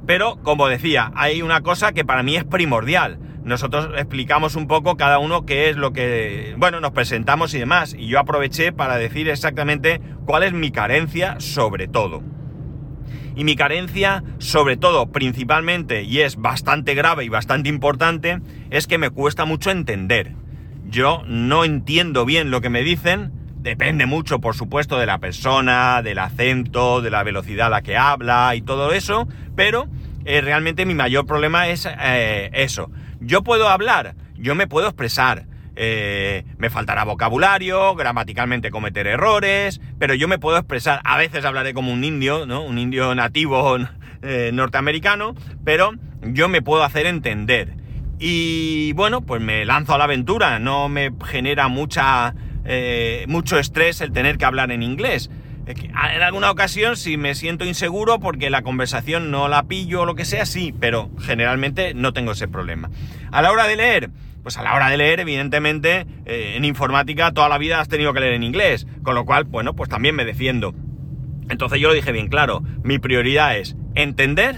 Pero 0.07 0.37
como 0.43 0.69
decía, 0.69 1.13
hay 1.15 1.43
una 1.43 1.63
cosa 1.63 1.93
que 1.93 2.05
para 2.05 2.23
mí 2.23 2.37
es 2.37 2.45
primordial. 2.45 3.19
Nosotros 3.45 3.91
explicamos 3.97 4.57
un 4.57 4.67
poco 4.67 4.97
cada 4.97 5.19
uno 5.19 5.45
qué 5.45 5.69
es 5.69 5.77
lo 5.77 5.93
que... 5.93 6.55
Bueno, 6.57 6.81
nos 6.81 6.93
presentamos 6.93 7.53
y 7.55 7.59
demás. 7.59 7.95
Y 7.99 8.07
yo 8.07 8.19
aproveché 8.19 8.73
para 8.73 8.97
decir 8.97 9.29
exactamente 9.29 10.01
cuál 10.25 10.43
es 10.43 10.53
mi 10.53 10.71
carencia 10.71 11.37
sobre 11.41 11.89
todo. 11.89 12.23
Y 13.37 13.45
mi 13.45 13.57
carencia, 13.57 14.23
sobre 14.39 14.77
todo, 14.77 15.11
principalmente, 15.11 16.05
y 16.05 16.21
es 16.21 16.37
bastante 16.37 16.95
grave 16.95 17.25
y 17.25 17.29
bastante 17.29 17.69
importante, 17.69 18.41
es 18.71 18.87
que 18.87 18.99
me 18.99 19.11
cuesta 19.11 19.45
mucho 19.45 19.71
entender. 19.71 20.33
Yo 20.87 21.23
no 21.27 21.65
entiendo 21.65 22.25
bien 22.25 22.51
lo 22.53 22.61
que 22.61 22.71
me 22.71 22.83
dicen, 22.83 23.33
depende 23.57 24.07
mucho, 24.07 24.41
por 24.41 24.55
supuesto, 24.55 24.99
de 24.99 25.07
la 25.07 25.19
persona, 25.19 26.01
del 26.03 26.21
acento, 26.21 27.01
de 27.01 27.11
la 27.11 27.25
velocidad 27.25 27.67
a 27.67 27.71
la 27.71 27.83
que 27.83 27.97
habla 27.97 28.55
y 28.55 28.63
todo 28.63 28.93
eso, 28.93 29.27
pero 29.55 29.89
eh, 30.25 30.41
realmente 30.41 30.87
mi 30.87 30.95
mayor 30.95 31.27
problema 31.27 31.69
es 31.69 31.87
eh, 31.87 32.51
eso. 32.53 32.91
Yo 33.21 33.43
puedo 33.43 33.69
hablar, 33.69 34.15
yo 34.37 34.55
me 34.55 34.67
puedo 34.67 34.87
expresar, 34.87 35.47
eh, 35.77 36.45
me 36.57 36.71
faltará 36.71 37.05
vocabulario, 37.05 37.95
gramaticalmente 37.95 38.71
cometer 38.71 39.07
errores, 39.07 39.81
pero 39.99 40.15
yo 40.15 40.29
me 40.29 40.39
puedo 40.39 40.57
expresar. 40.57 41.01
A 41.05 41.19
veces 41.19 41.45
hablaré 41.45 41.75
como 41.75 41.93
un 41.93 42.05
indio, 42.05 42.47
¿no? 42.47 42.63
Un 42.63 42.79
indio 42.79 43.15
nativo 43.15 43.79
norteamericano, 44.53 45.35
pero 45.65 45.93
yo 46.23 46.49
me 46.49 46.63
puedo 46.63 46.85
hacer 46.85 47.07
entender. 47.07 47.75
Y 48.19 48.93
bueno, 48.95 49.21
pues 49.21 49.43
me 49.43 49.65
lanzo 49.67 49.95
a 49.95 49.99
la 49.99 50.05
aventura, 50.05 50.59
no 50.59 50.89
me 50.89 51.11
genera 51.27 51.69
mucha, 51.69 52.35
mucho 53.27 53.59
estrés 53.59 54.01
el 54.01 54.13
tener 54.13 54.39
que 54.39 54.47
hablar 54.47 54.71
en 54.71 54.83
inglés. 54.83 55.31
En 55.67 56.23
alguna 56.23 56.51
ocasión, 56.51 56.97
si 56.97 57.17
me 57.17 57.35
siento 57.35 57.65
inseguro 57.65 58.21
porque 58.21 58.51
la 58.51 58.63
conversación 58.63 59.31
no 59.31 59.49
la 59.49 59.65
pillo 59.65 60.03
o 60.03 60.07
lo 60.07 60.15
que 60.15 60.25
sea, 60.25 60.47
sí, 60.47 60.75
pero 60.79 61.11
generalmente 61.21 61.95
no 61.95 62.13
tengo 62.13 62.33
ese 62.33 62.49
problema. 62.49 62.91
A 63.33 63.41
la 63.43 63.51
hora 63.51 63.67
de 63.67 63.77
leer, 63.77 64.11
pues 64.43 64.59
a 64.59 64.63
la 64.63 64.75
hora 64.75 64.91
de 64.91 64.99
leer, 64.99 65.21
evidentemente, 65.21 66.07
eh, 66.27 66.55
en 66.57 66.65
informática 66.65 67.33
toda 67.33 67.49
la 67.49 67.59
vida 67.59 67.81
has 67.81 67.89
tenido 67.89 68.13
que 68.13 68.21
leer 68.21 68.35
en 68.35 68.43
inglés, 68.43 68.87
con 69.03 69.15
lo 69.15 69.25
cual, 69.25 69.45
bueno, 69.45 69.75
pues 69.75 69.89
también 69.89 70.15
me 70.15 70.25
defiendo. 70.25 70.75
Entonces 71.49 71.81
yo 71.81 71.89
lo 71.89 71.95
dije 71.95 72.13
bien 72.13 72.29
claro, 72.29 72.63
mi 72.83 72.99
prioridad 72.99 73.57
es 73.57 73.77
entender, 73.95 74.57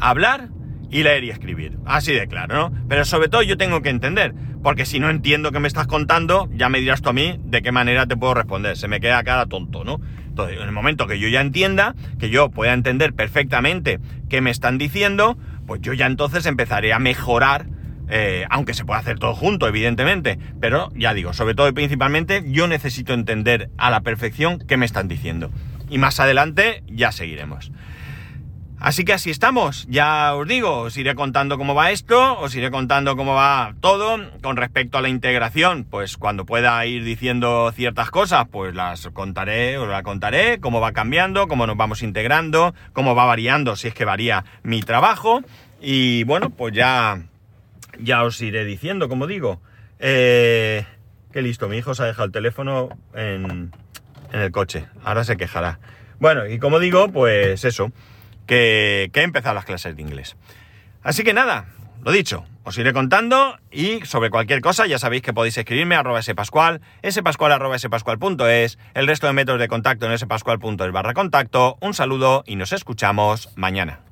hablar 0.00 0.48
y 0.92 1.02
leer 1.02 1.24
y 1.24 1.30
escribir. 1.30 1.78
Así 1.86 2.12
de 2.12 2.28
claro, 2.28 2.54
¿no? 2.54 2.86
Pero 2.88 3.04
sobre 3.04 3.28
todo 3.28 3.42
yo 3.42 3.56
tengo 3.56 3.80
que 3.80 3.88
entender, 3.88 4.34
porque 4.62 4.84
si 4.84 5.00
no 5.00 5.10
entiendo 5.10 5.50
qué 5.50 5.58
me 5.58 5.66
estás 5.66 5.86
contando, 5.88 6.48
ya 6.54 6.68
me 6.68 6.78
dirás 6.78 7.02
tú 7.02 7.08
a 7.08 7.12
mí 7.14 7.40
de 7.44 7.62
qué 7.62 7.72
manera 7.72 8.06
te 8.06 8.16
puedo 8.16 8.34
responder. 8.34 8.76
Se 8.76 8.86
me 8.86 9.00
queda 9.00 9.24
cara 9.24 9.46
tonto, 9.46 9.82
¿no? 9.84 10.00
Entonces, 10.28 10.58
en 10.58 10.64
el 10.64 10.72
momento 10.72 11.06
que 11.06 11.18
yo 11.18 11.28
ya 11.28 11.40
entienda, 11.40 11.94
que 12.20 12.30
yo 12.30 12.50
pueda 12.50 12.74
entender 12.74 13.14
perfectamente 13.14 14.00
qué 14.28 14.40
me 14.42 14.50
están 14.50 14.78
diciendo, 14.78 15.36
pues 15.66 15.80
yo 15.80 15.94
ya 15.94 16.06
entonces 16.06 16.44
empezaré 16.46 16.92
a 16.92 16.98
mejorar, 16.98 17.66
eh, 18.08 18.44
aunque 18.50 18.74
se 18.74 18.84
pueda 18.84 19.00
hacer 19.00 19.18
todo 19.18 19.34
junto, 19.34 19.66
evidentemente, 19.66 20.38
pero 20.60 20.90
ya 20.94 21.14
digo, 21.14 21.32
sobre 21.32 21.54
todo 21.54 21.68
y 21.68 21.72
principalmente, 21.72 22.44
yo 22.46 22.68
necesito 22.68 23.14
entender 23.14 23.70
a 23.78 23.90
la 23.90 24.02
perfección 24.02 24.58
qué 24.58 24.76
me 24.76 24.86
están 24.86 25.08
diciendo. 25.08 25.50
Y 25.88 25.98
más 25.98 26.20
adelante 26.20 26.82
ya 26.86 27.12
seguiremos. 27.12 27.72
Así 28.82 29.04
que 29.04 29.12
así 29.12 29.30
estamos, 29.30 29.86
ya 29.88 30.34
os 30.34 30.48
digo, 30.48 30.80
os 30.80 30.96
iré 30.96 31.14
contando 31.14 31.56
cómo 31.56 31.72
va 31.72 31.92
esto, 31.92 32.36
os 32.40 32.52
iré 32.56 32.72
contando 32.72 33.14
cómo 33.14 33.32
va 33.32 33.76
todo. 33.80 34.18
Con 34.42 34.56
respecto 34.56 34.98
a 34.98 35.00
la 35.00 35.08
integración, 35.08 35.84
pues 35.88 36.16
cuando 36.16 36.44
pueda 36.44 36.84
ir 36.84 37.04
diciendo 37.04 37.70
ciertas 37.76 38.10
cosas, 38.10 38.48
pues 38.50 38.74
las 38.74 39.08
contaré, 39.10 39.78
os 39.78 39.88
la 39.88 40.02
contaré, 40.02 40.58
cómo 40.58 40.80
va 40.80 40.90
cambiando, 40.90 41.46
cómo 41.46 41.64
nos 41.68 41.76
vamos 41.76 42.02
integrando, 42.02 42.74
cómo 42.92 43.14
va 43.14 43.24
variando, 43.24 43.76
si 43.76 43.86
es 43.86 43.94
que 43.94 44.04
varía 44.04 44.44
mi 44.64 44.82
trabajo. 44.82 45.42
Y 45.80 46.24
bueno, 46.24 46.50
pues 46.50 46.74
ya, 46.74 47.22
ya 48.00 48.24
os 48.24 48.42
iré 48.42 48.64
diciendo, 48.64 49.08
como 49.08 49.28
digo. 49.28 49.60
Eh, 50.00 50.84
qué 51.32 51.40
listo, 51.40 51.68
mi 51.68 51.76
hijo 51.76 51.94
se 51.94 52.02
ha 52.02 52.06
dejado 52.06 52.24
el 52.26 52.32
teléfono 52.32 52.88
en, 53.14 53.70
en 54.32 54.40
el 54.40 54.50
coche, 54.50 54.86
ahora 55.04 55.22
se 55.22 55.36
quejará. 55.36 55.78
Bueno, 56.18 56.48
y 56.48 56.58
como 56.58 56.80
digo, 56.80 57.12
pues 57.12 57.64
eso 57.64 57.92
que, 58.52 59.20
he 59.20 59.22
empezado 59.22 59.54
las 59.54 59.64
clases 59.64 59.96
de 59.96 60.02
inglés. 60.02 60.36
Así 61.02 61.24
que 61.24 61.32
nada, 61.32 61.66
lo 62.02 62.12
dicho, 62.12 62.44
os 62.64 62.76
iré 62.78 62.92
contando 62.92 63.58
y 63.70 64.04
sobre 64.04 64.30
cualquier 64.30 64.60
cosa 64.60 64.86
ya 64.86 64.98
sabéis 64.98 65.22
que 65.22 65.32
podéis 65.32 65.56
escribirme 65.56 65.94
a 65.94 66.00
arroba 66.00 66.22
spascual, 66.22 66.80
spascual 67.08 67.52
arroba 67.52 67.78
spascual.es, 67.78 68.78
el 68.94 69.06
resto 69.06 69.26
de 69.26 69.32
métodos 69.32 69.60
de 69.60 69.68
contacto 69.68 70.10
en 70.10 70.18
spascual.es 70.18 70.92
barra 70.92 71.14
contacto. 71.14 71.78
Un 71.80 71.94
saludo 71.94 72.44
y 72.46 72.56
nos 72.56 72.72
escuchamos 72.72 73.50
mañana. 73.56 74.11